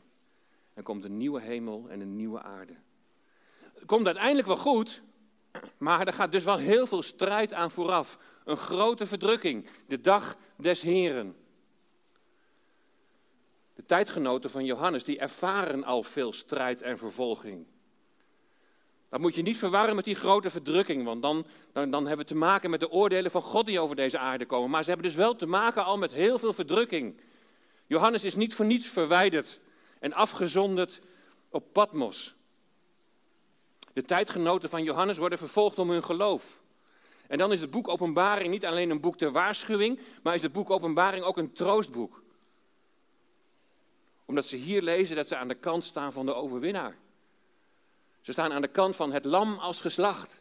En 0.75 0.83
komt 0.83 1.05
een 1.05 1.17
nieuwe 1.17 1.41
hemel 1.41 1.87
en 1.89 2.01
een 2.01 2.17
nieuwe 2.17 2.43
aarde. 2.43 2.75
Het 3.75 3.85
komt 3.87 4.07
uiteindelijk 4.07 4.47
wel 4.47 4.57
goed, 4.57 5.03
maar 5.79 6.07
er 6.07 6.13
gaat 6.13 6.33
dus 6.33 6.45
wel 6.45 6.59
heel 6.59 6.87
veel 6.87 7.03
strijd 7.03 7.53
aan 7.53 7.71
vooraf. 7.71 8.19
Een 8.45 8.57
grote 8.57 9.07
verdrukking, 9.07 9.69
de 9.87 10.01
dag 10.01 10.37
des 10.57 10.83
Heren. 10.83 11.37
De 13.75 13.85
tijdgenoten 13.87 14.51
van 14.51 14.65
Johannes, 14.65 15.05
die 15.05 15.19
ervaren 15.19 15.85
al 15.85 16.03
veel 16.03 16.33
strijd 16.33 16.83
en 16.83 16.99
vervolging. 16.99 17.67
Dat 19.11 19.21
moet 19.21 19.35
je 19.35 19.43
niet 19.43 19.59
verwarren 19.59 19.95
met 19.95 20.05
die 20.05 20.15
grote 20.15 20.51
verdrukking, 20.51 21.05
want 21.05 21.23
dan, 21.23 21.47
dan, 21.73 21.91
dan 21.91 22.07
hebben 22.07 22.27
we 22.27 22.33
te 22.33 22.39
maken 22.39 22.71
met 22.71 22.81
de 22.81 22.91
oordelen 22.91 23.31
van 23.31 23.43
God 23.43 23.67
die 23.67 23.81
over 23.81 23.97
deze 23.97 24.19
aarde 24.19 24.47
komen. 24.47 24.71
Maar 24.71 24.83
ze 24.83 24.91
hebben 24.91 25.07
dus 25.07 25.17
wel 25.17 25.37
te 25.37 25.47
maken 25.47 25.85
al 25.85 25.99
met 25.99 26.13
heel 26.13 26.39
veel 26.39 26.53
verdrukking. 26.53 27.21
Johannes 27.87 28.25
is 28.25 28.35
niet 28.35 28.55
voor 28.55 28.65
niets 28.65 28.87
verwijderd 28.87 29.61
en 29.99 30.13
afgezonderd 30.13 31.01
op 31.49 31.73
Patmos. 31.73 32.35
De 33.93 34.03
tijdgenoten 34.03 34.69
van 34.69 34.83
Johannes 34.83 35.19
worden 35.19 35.39
vervolgd 35.39 35.79
om 35.79 35.91
hun 35.91 36.05
geloof. 36.05 36.61
En 37.27 37.39
dan 37.39 37.53
is 37.53 37.61
het 37.61 37.71
boek 37.71 37.89
Openbaring 37.89 38.51
niet 38.51 38.67
alleen 38.67 38.91
een 38.91 39.01
boek 39.01 39.17
ter 39.17 39.33
waarschuwing, 39.33 40.01
maar 40.23 40.35
is 40.35 40.43
het 40.43 40.53
boek 40.53 40.71
Openbaring 40.71 41.25
ook 41.25 41.37
een 41.37 41.53
troostboek. 41.53 42.23
Omdat 44.25 44.47
ze 44.47 44.57
hier 44.57 44.83
lezen 44.83 45.17
dat 45.17 45.29
ze 45.29 45.37
aan 45.37 45.49
de 45.49 45.55
kant 45.55 45.85
staan 45.85 46.13
van 46.13 46.27
de 46.27 46.35
overwinnaar. 46.35 46.97
Ze 48.21 48.33
staan 48.33 48.53
aan 48.53 48.63
de 48.63 48.69
kant 48.69 48.97
van 48.97 49.13
het 49.13 49.25
lam 49.25 49.59
als 49.59 49.81
geslacht. 49.81 50.41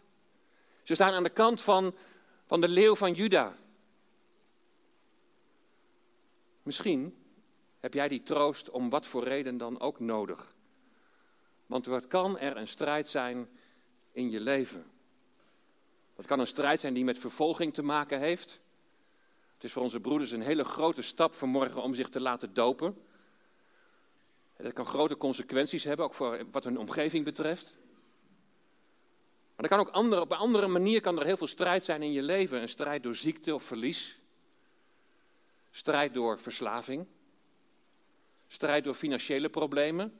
Ze 0.84 0.96
staan 0.96 1.14
aan 1.14 1.24
de 1.24 1.30
kant 1.30 1.62
van, 1.62 1.96
van 2.46 2.62
de 2.62 2.68
leeuw 2.68 2.96
van 2.96 3.14
Juda. 3.14 3.56
Misschien 6.64 7.18
heb 7.80 7.94
jij 7.94 8.08
die 8.08 8.24
troost 8.24 8.70
om 8.70 8.90
wat 8.90 9.06
voor 9.06 9.24
reden 9.24 9.58
dan 9.58 9.80
ook 9.80 10.00
nodig. 10.00 10.54
Want 11.66 11.86
wat 11.86 12.08
kan 12.08 12.40
er 12.40 12.58
een 12.58 12.68
strijd 12.68 13.08
zijn 13.08 13.50
in 14.12 14.30
je 14.30 14.40
leven? 14.40 14.86
Het 16.16 16.26
kan 16.26 16.40
een 16.40 16.48
strijd 16.48 16.80
zijn 16.80 16.94
die 16.94 17.04
met 17.04 17.18
vervolging 17.18 17.74
te 17.74 17.84
maken 17.84 18.20
heeft. 18.20 18.60
Het 19.54 19.64
is 19.64 19.72
voor 19.72 19.84
onze 19.84 20.00
broeders 20.00 20.32
een 20.32 20.42
hele 20.42 20.64
grote 20.64 21.02
stap 21.02 21.34
vanmorgen 21.34 21.82
om 21.82 21.94
zich 21.94 22.10
te 22.10 22.20
laten 22.20 22.54
dopen. 22.54 22.98
Dat 24.64 24.74
kan 24.74 24.86
grote 24.86 25.18
consequenties 25.18 25.84
hebben, 25.84 26.06
ook 26.06 26.14
voor 26.14 26.46
wat 26.52 26.64
hun 26.64 26.78
omgeving 26.78 27.26
betreft. 27.26 27.78
Maar 29.56 29.68
kan 29.68 29.80
ook 29.80 29.90
andere, 29.90 30.22
op 30.22 30.32
een 30.32 30.38
andere 30.38 30.68
manier 30.68 31.02
kan 31.02 31.20
er 31.20 31.26
heel 31.26 31.38
veel 31.38 31.48
strijd 31.48 31.86
zijn 31.86 32.02
in 32.02 32.12
je 32.12 32.22
leven. 32.22 32.62
Een 32.62 32.70
strijd 32.70 33.04
door 33.04 33.16
ziekte 33.16 33.54
of 33.54 33.64
verlies. 33.64 34.20
Strijd 35.72 36.14
door 36.14 36.40
verslaving. 36.40 37.06
Strijd 38.48 38.84
door 38.84 38.94
financiële 38.94 39.50
problemen. 39.50 40.20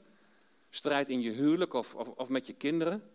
Strijd 0.70 1.08
in 1.08 1.20
je 1.20 1.30
huwelijk 1.30 1.72
of, 1.72 1.94
of 1.94 2.28
met 2.28 2.46
je 2.46 2.52
kinderen. 2.54 3.10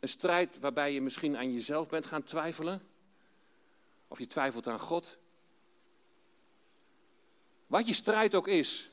Een 0.00 0.08
strijd 0.08 0.58
waarbij 0.58 0.92
je 0.92 1.00
misschien 1.00 1.36
aan 1.36 1.52
jezelf 1.52 1.88
bent 1.88 2.06
gaan 2.06 2.22
twijfelen. 2.22 2.82
Of 4.08 4.18
je 4.18 4.26
twijfelt 4.26 4.68
aan 4.68 4.80
God. 4.80 5.18
Wat 7.66 7.88
je 7.88 7.94
strijd 7.94 8.34
ook 8.34 8.48
is, 8.48 8.92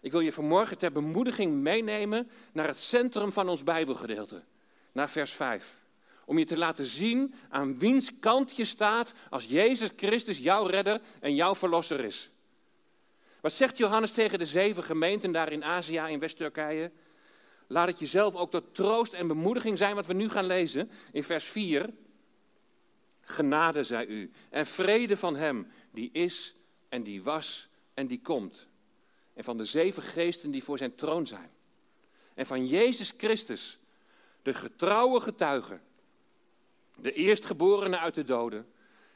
ik 0.00 0.12
wil 0.12 0.20
je 0.20 0.32
vanmorgen 0.32 0.78
ter 0.78 0.92
bemoediging 0.92 1.54
meenemen 1.54 2.30
naar 2.52 2.66
het 2.66 2.80
centrum 2.80 3.32
van 3.32 3.48
ons 3.48 3.62
Bijbelgedeelte, 3.62 4.44
naar 4.92 5.10
vers 5.10 5.32
5. 5.32 5.78
Om 6.24 6.38
je 6.38 6.44
te 6.44 6.56
laten 6.56 6.84
zien 6.84 7.34
aan 7.48 7.78
wiens 7.78 8.10
kant 8.20 8.56
je 8.56 8.64
staat 8.64 9.12
als 9.30 9.44
Jezus 9.44 9.90
Christus 9.96 10.38
jouw 10.38 10.66
redder 10.66 11.00
en 11.20 11.34
jouw 11.34 11.54
verlosser 11.54 12.04
is. 12.04 12.30
Wat 13.40 13.52
zegt 13.52 13.76
Johannes 13.76 14.12
tegen 14.12 14.38
de 14.38 14.46
zeven 14.46 14.84
gemeenten 14.84 15.32
daar 15.32 15.52
in 15.52 15.64
Azië, 15.64 16.02
in 16.08 16.18
West-Turkije? 16.18 16.90
Laat 17.66 17.88
het 17.88 17.98
jezelf 17.98 18.34
ook 18.34 18.50
tot 18.50 18.74
troost 18.74 19.12
en 19.12 19.26
bemoediging 19.26 19.78
zijn 19.78 19.94
wat 19.94 20.06
we 20.06 20.12
nu 20.12 20.28
gaan 20.28 20.46
lezen 20.46 20.90
in 21.12 21.24
vers 21.24 21.44
4. 21.44 21.90
Genade 23.20 23.84
zij 23.84 24.06
u 24.06 24.30
en 24.50 24.66
vrede 24.66 25.16
van 25.16 25.36
hem 25.36 25.70
die 25.90 26.10
is 26.12 26.54
en 26.88 27.02
die 27.02 27.22
was 27.22 27.68
en 27.94 28.06
die 28.06 28.20
komt 28.20 28.68
en 29.40 29.46
van 29.46 29.56
de 29.56 29.64
zeven 29.64 30.02
geesten 30.02 30.50
die 30.50 30.64
voor 30.64 30.78
zijn 30.78 30.94
troon 30.94 31.26
zijn. 31.26 31.50
En 32.34 32.46
van 32.46 32.66
Jezus 32.66 33.12
Christus, 33.16 33.78
de 34.42 34.54
getrouwe 34.54 35.20
getuige, 35.20 35.80
de 36.96 37.12
eerstgeborene 37.12 37.98
uit 37.98 38.14
de 38.14 38.24
doden 38.24 38.66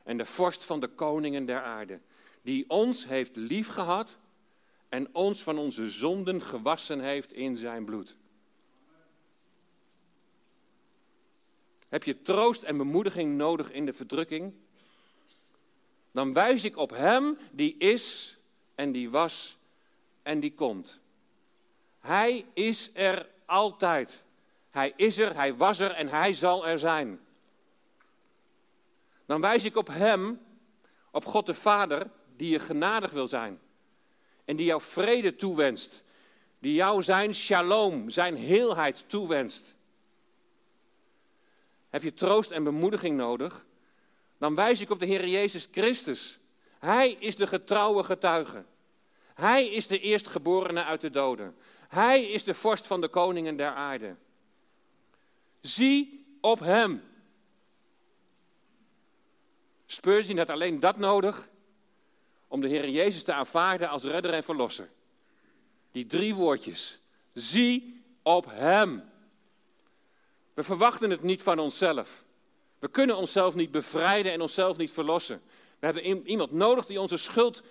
en 0.03 0.19
de 0.19 0.27
vorst 0.27 0.65
van 0.65 0.81
de 0.81 0.89
koningen 0.89 1.45
der 1.45 1.63
aarde, 1.63 2.01
die 2.43 2.71
ons 2.71 3.07
heeft 3.07 3.37
liefgehad 3.37 4.19
en 4.89 5.15
ons 5.15 5.43
van 5.43 5.59
onze 5.59 5.91
zonden 5.91 6.43
gewassen 6.43 7.01
heeft 7.01 7.33
in 7.33 7.57
zijn 7.57 7.85
bloed. 7.85 8.17
Heb 11.89 12.05
je 12.05 12.23
troost 12.23 12.63
en 12.63 12.77
bemoediging 12.77 13.37
nodig 13.37 13.73
in 13.73 13.87
de 13.87 13.93
verdrukking? 13.93 14.55
Dan 16.13 16.33
wijs 16.33 16.65
ik 16.65 16.77
op 16.77 16.91
Hem 16.91 17.39
die 17.53 17.77
is 17.77 18.37
en 18.75 18.93
die 18.93 19.11
was 19.11 19.59
en 20.25 20.41
die 20.41 20.55
komt. 20.55 20.99
Hij 22.01 22.45
is 22.55 22.91
er 22.93 23.29
altijd. 23.45 24.25
Hij 24.71 24.93
is 24.97 25.19
er, 25.19 25.35
hij 25.35 25.55
was 25.55 25.79
er 25.79 25.91
en 25.91 26.09
hij 26.09 26.33
zal 26.33 26.67
er 26.67 26.79
zijn. 26.79 27.21
Dan 29.27 29.41
wijs 29.41 29.65
ik 29.65 29.77
op 29.77 29.89
Hem, 29.89 30.41
op 31.11 31.25
God 31.25 31.47
de 31.47 31.55
Vader, 31.55 32.11
die 32.37 32.51
je 32.51 32.59
genadig 32.59 33.11
wil 33.11 33.29
zijn. 33.29 33.61
En 34.45 34.57
die 34.57 34.67
jou 34.67 34.83
vrede 34.83 35.37
toewenst. 35.37 36.05
Die 36.59 36.75
jou 36.75 37.03
zijn 37.03 37.35
shalom, 37.35 38.11
zijn 38.11 38.37
heelheid 38.37 39.05
toewenst. 39.07 39.75
Heb 41.91 42.03
je 42.03 42.15
troost 42.15 42.51
en 42.51 42.65
bemoediging 42.65 43.17
nodig? 43.17 43.67
Dan 44.39 44.55
wijs 44.55 44.81
ik 44.81 44.91
op 44.91 45.01
de 45.01 45.07
Heer 45.07 45.29
Jezus 45.29 45.69
Christus. 45.71 46.39
Hij 46.79 47.11
is 47.11 47.37
de 47.37 47.47
getrouwe 47.47 48.05
getuige. 48.05 48.65
Hij 49.35 49.67
is 49.67 49.87
de 49.87 50.01
eerstgeborene 50.01 50.85
uit 50.85 51.01
de 51.01 51.11
doden. 51.11 51.57
Hij 51.89 52.25
is 52.25 52.45
de 52.45 52.55
vorst 52.55 52.87
van 52.87 53.01
de 53.01 53.09
koningen 53.09 53.57
der 53.57 53.71
aarde. 53.71 54.17
Zie 55.61 56.27
op 56.41 56.61
hem. 56.61 57.03
Spurgeon 59.87 60.39
had 60.39 60.49
alleen 60.51 60.81
dat 60.81 60.97
nodig 60.97 61.49
om 62.49 62.61
de 62.61 62.69
Heer 62.69 62.89
Jezus 62.89 63.23
te 63.23 63.33
aanvaarden 63.33 63.89
als 63.89 64.03
redder 64.03 64.33
en 64.33 64.45
verlosser. 64.45 64.91
Die 65.93 66.07
drie 66.07 66.35
woordjes. 66.35 66.99
Zie 67.33 68.03
op 68.23 68.47
hem. 68.51 69.11
We 70.55 70.65
verwachten 70.65 71.11
het 71.11 71.23
niet 71.23 71.43
van 71.43 71.59
onszelf. 71.59 72.25
We 72.79 72.89
kunnen 72.89 73.17
onszelf 73.17 73.55
niet 73.55 73.71
bevrijden 73.71 74.33
en 74.33 74.41
onszelf 74.41 74.77
niet 74.77 74.93
verlossen. 74.93 75.43
We 75.79 75.87
hebben 75.87 76.27
iemand 76.27 76.53
nodig 76.53 76.87
die 76.87 77.01
onze 77.01 77.17
schuld 77.17 77.63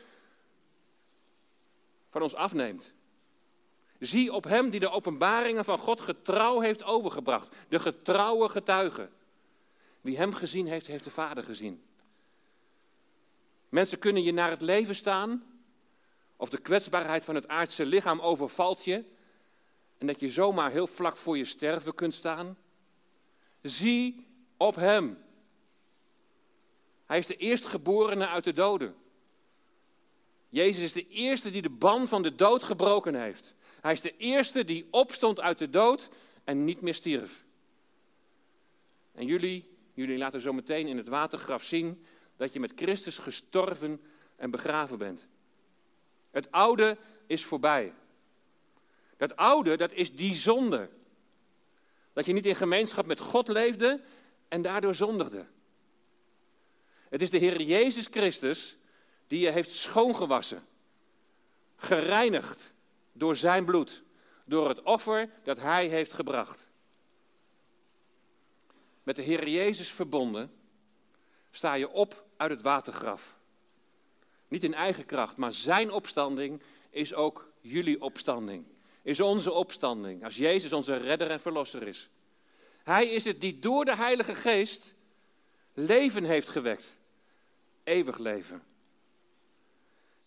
van 2.13 2.21
ons 2.21 2.36
afneemt. 2.36 2.93
Zie 3.99 4.34
op 4.34 4.43
hem 4.43 4.69
die 4.69 4.80
de 4.80 4.89
openbaringen 4.89 5.65
van 5.65 5.78
God 5.78 6.02
getrouw 6.02 6.60
heeft 6.60 6.84
overgebracht. 6.84 7.56
De 7.69 7.80
getrouwe 7.80 8.49
getuige. 8.49 9.10
Wie 10.02 10.17
hem 10.17 10.34
gezien 10.34 10.67
heeft, 10.67 10.88
heeft 10.88 11.04
de 11.04 11.10
Vader 11.10 11.43
gezien. 11.43 11.84
Mensen 13.69 13.99
kunnen 13.99 14.23
je 14.23 14.32
naar 14.32 14.49
het 14.49 14.62
leven 14.62 14.95
staan, 14.95 15.43
of 16.36 16.49
de 16.49 16.58
kwetsbaarheid 16.58 17.23
van 17.23 17.36
het 17.36 17.47
aardse 17.47 17.86
lichaam 17.86 18.19
overvalt 18.19 18.86
je, 18.86 19.04
en 19.97 20.08
dat 20.08 20.19
je 20.19 20.30
zomaar 20.30 20.71
heel 20.71 20.88
vlak 20.88 21.17
voor 21.17 21.38
je 21.38 21.45
sterven 21.45 21.95
kunt 21.95 22.13
staan. 22.13 22.58
Zie 23.62 24.28
op 24.58 24.76
hem. 24.76 25.23
Hij 27.06 27.17
is 27.17 27.28
de 27.28 27.36
eerstgeborene 27.36 28.28
uit 28.28 28.43
de 28.43 28.54
doden. 28.54 28.95
Jezus 30.53 30.83
is 30.83 30.93
de 30.93 31.07
eerste 31.07 31.51
die 31.51 31.61
de 31.61 31.69
ban 31.69 32.07
van 32.07 32.21
de 32.21 32.35
dood 32.35 32.63
gebroken 32.63 33.15
heeft. 33.15 33.53
Hij 33.81 33.91
is 33.91 34.01
de 34.01 34.17
eerste 34.17 34.65
die 34.65 34.87
opstond 34.91 35.39
uit 35.39 35.57
de 35.57 35.69
dood 35.69 36.09
en 36.43 36.63
niet 36.63 36.81
meer 36.81 36.93
stierf. 36.93 37.45
En 39.11 39.25
jullie, 39.25 39.69
jullie 39.93 40.17
laten 40.17 40.41
zo 40.41 40.53
meteen 40.53 40.87
in 40.87 40.97
het 40.97 41.07
watergraf 41.07 41.63
zien 41.63 42.05
dat 42.37 42.53
je 42.53 42.59
met 42.59 42.71
Christus 42.75 43.17
gestorven 43.17 44.01
en 44.35 44.51
begraven 44.51 44.97
bent. 44.97 45.27
Het 46.31 46.51
oude 46.51 46.97
is 47.27 47.45
voorbij. 47.45 47.93
Dat 49.17 49.35
oude, 49.35 49.77
dat 49.77 49.91
is 49.91 50.15
die 50.15 50.33
zonde. 50.33 50.89
Dat 52.13 52.25
je 52.25 52.33
niet 52.33 52.45
in 52.45 52.55
gemeenschap 52.55 53.05
met 53.05 53.19
God 53.19 53.47
leefde 53.47 54.01
en 54.47 54.61
daardoor 54.61 54.95
zondigde. 54.95 55.45
Het 57.09 57.21
is 57.21 57.29
de 57.29 57.37
Heer 57.37 57.61
Jezus 57.61 58.07
Christus 58.07 58.77
die 59.27 59.39
je 59.39 59.51
heeft 59.51 59.73
schoongewassen, 59.73 60.65
gereinigd 61.75 62.73
door 63.12 63.36
zijn 63.36 63.65
bloed, 63.65 64.03
door 64.45 64.69
het 64.69 64.81
offer 64.81 65.29
dat 65.43 65.57
hij 65.57 65.88
heeft 65.88 66.13
gebracht. 66.13 66.67
Met 69.03 69.15
de 69.15 69.21
Heer 69.21 69.47
Jezus 69.47 69.91
verbonden 69.91 70.51
sta 71.51 71.73
je 71.73 71.89
op 71.89 72.25
uit 72.38 72.51
het 72.51 72.62
watergraf. 72.62 73.38
Niet 74.47 74.63
in 74.63 74.73
eigen 74.73 75.05
kracht, 75.05 75.38
maar 75.38 75.53
zijn 75.53 75.91
opstanding 75.91 76.62
is 76.89 77.13
ook 77.13 77.51
jullie 77.62 78.01
opstanding. 78.01 78.65
Is 79.01 79.19
onze 79.19 79.51
opstanding, 79.51 80.23
als 80.23 80.36
Jezus 80.36 80.73
onze 80.73 80.95
redder 80.95 81.29
en 81.29 81.41
verlosser 81.41 81.88
is. 81.88 82.09
Hij 82.83 83.07
is 83.07 83.23
het 83.23 83.41
die 83.41 83.59
door 83.59 83.86
de 83.86 83.95
Heilige 83.95 84.36
Geest 84.36 84.93
leven 85.73 86.23
heeft 86.23 86.49
gewekt. 86.49 86.97
Eeuwig 87.83 88.17
leven. 88.17 88.63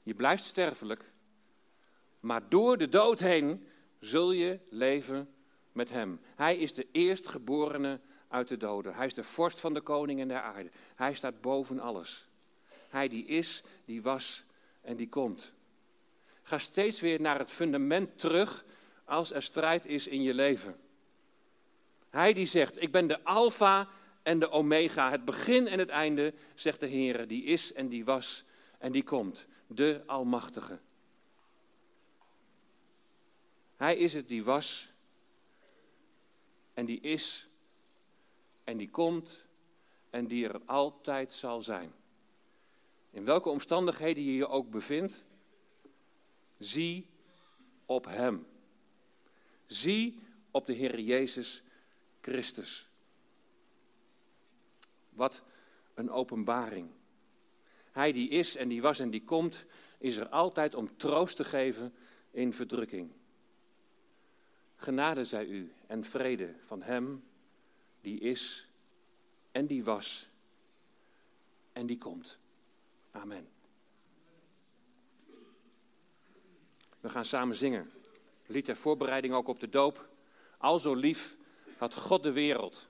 Je 0.07 0.15
blijft 0.15 0.45
sterfelijk, 0.45 1.05
maar 2.21 2.49
door 2.49 2.79
de 2.79 2.89
dood 2.89 3.19
heen 3.19 3.67
zul 4.01 4.33
je 4.33 4.59
leven 4.69 5.35
met 5.73 5.91
Hem. 5.91 6.21
Hij 6.35 6.57
is 6.57 6.75
de 6.75 6.87
eerstgeborene 6.93 8.01
uit 8.29 8.49
de 8.49 8.57
doden. 8.57 8.95
Hij 8.95 9.07
is 9.07 9.15
de 9.15 9.25
vorst 9.25 9.61
van 9.61 9.75
de 9.75 9.81
koningen 9.81 10.29
der 10.29 10.41
aarde. 10.41 10.71
Hij 10.95 11.15
staat 11.15 11.41
boven 11.41 11.81
alles. 11.81 12.29
Hij 12.89 13.09
die 13.09 13.25
is, 13.25 13.63
die 13.85 14.03
was 14.03 14.45
en 14.81 14.97
die 14.97 15.09
komt. 15.09 15.53
Ga 16.43 16.59
steeds 16.59 17.01
weer 17.01 17.21
naar 17.21 17.39
het 17.39 17.51
fundament 17.51 18.19
terug 18.19 18.65
als 19.05 19.33
er 19.33 19.43
strijd 19.43 19.87
is 19.87 20.07
in 20.07 20.23
je 20.23 20.35
leven. 20.35 20.77
Hij 22.11 22.33
die 22.33 22.47
zegt, 22.47 22.83
ik 22.83 22.93
ben 22.93 23.07
de 23.07 23.25
alfa 23.25 23.89
en 24.23 24.39
de 24.39 24.51
omega, 24.51 25.11
het 25.11 25.25
begin 25.25 25.67
en 25.69 25.79
het 25.79 25.89
einde, 25.89 26.35
zegt 26.55 26.81
de 26.81 26.87
Heer, 26.87 27.27
die 27.27 27.45
is 27.45 27.73
en 27.73 27.89
die 27.89 28.05
was 28.05 28.45
en 28.79 28.93
die 28.93 29.05
komt, 29.05 29.47
de 29.67 30.03
Almachtige. 30.07 30.79
Hij 33.77 33.97
is 33.97 34.13
het 34.13 34.29
die 34.29 34.45
was 34.45 34.93
en 36.75 36.87
die 36.87 37.01
is 37.01 37.49
en 38.65 38.77
die 38.77 38.91
komt 38.91 39.45
en 40.11 40.27
die 40.27 40.49
er 40.49 40.61
altijd 40.65 41.33
zal 41.33 41.63
zijn. 41.63 41.93
In 43.11 43.25
welke 43.25 43.49
omstandigheden 43.49 44.23
je 44.23 44.35
je 44.35 44.49
ook 44.49 44.71
bevindt, 44.71 45.25
zie 46.59 47.07
op 47.87 48.05
Hem. 48.05 48.47
Zie 49.67 50.19
op 50.51 50.67
de 50.67 50.73
Heer 50.73 51.01
Jezus 51.01 51.63
Christus. 52.21 52.89
Wat 55.09 55.43
een 55.95 56.11
openbaring. 56.11 56.91
Hij 57.97 58.13
die 58.13 58.29
is 58.29 58.57
en 58.57 58.69
die 58.69 58.83
was 58.83 58.99
en 58.99 59.11
die 59.11 59.25
komt, 59.25 59.65
is 59.99 60.17
er 60.17 60.29
altijd 60.29 60.75
om 60.75 60.97
troost 60.97 61.37
te 61.37 61.45
geven 61.45 61.95
in 62.31 62.53
verdrukking. 62.53 63.11
Genade 64.77 65.25
zij 65.25 65.47
u 65.47 65.73
en 65.87 66.05
vrede 66.05 66.55
van 66.67 66.83
Hem 66.83 67.25
die 68.01 68.21
is 68.21 68.69
en 69.53 69.67
die 69.67 69.85
was 69.85 70.29
en 71.73 71.87
die 71.87 71.99
komt. 71.99 72.39
Amen. 73.11 73.49
We 77.01 77.09
gaan 77.11 77.25
samen 77.25 77.57
zingen. 77.57 77.91
Lied 78.47 78.65
ter 78.65 78.77
voorbereiding 78.77 79.35
ook 79.35 79.49
op 79.49 79.61
de 79.61 79.69
doop. 79.69 80.09
Al 80.59 80.79
zo 80.79 80.95
lief 80.95 81.37
had 81.77 81.95
God 81.95 82.23
de 82.23 82.33
wereld. 82.33 82.89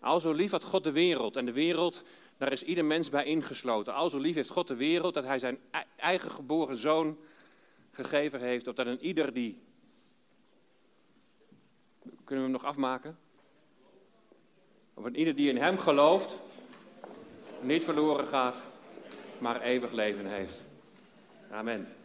Al 0.00 0.20
zo 0.20 0.32
lief 0.32 0.50
had 0.50 0.64
God 0.64 0.84
de 0.84 0.92
wereld. 0.92 1.36
En 1.36 1.44
de 1.44 1.52
wereld, 1.52 2.02
daar 2.36 2.52
is 2.52 2.62
ieder 2.62 2.84
mens 2.84 3.08
bij 3.10 3.24
ingesloten. 3.24 3.94
Al 3.94 4.10
zo 4.10 4.18
lief 4.18 4.34
heeft 4.34 4.50
God 4.50 4.68
de 4.68 4.74
wereld 4.74 5.14
dat 5.14 5.24
hij 5.24 5.38
zijn 5.38 5.58
eigen 5.96 6.30
geboren 6.30 6.76
zoon 6.76 7.18
gegeven 7.90 8.40
heeft. 8.40 8.68
Opdat 8.68 8.86
een 8.86 9.04
ieder 9.04 9.32
die. 9.32 9.62
Kunnen 12.02 12.44
we 12.44 12.50
hem 12.50 12.60
nog 12.60 12.64
afmaken? 12.64 13.18
Of 14.94 15.04
een 15.04 15.16
ieder 15.16 15.34
die 15.34 15.48
in 15.48 15.56
hem 15.56 15.78
gelooft, 15.78 16.40
niet 17.60 17.84
verloren 17.84 18.26
gaat, 18.26 18.56
maar 19.38 19.60
eeuwig 19.60 19.92
leven 19.92 20.26
heeft. 20.26 20.60
Amen. 21.50 21.95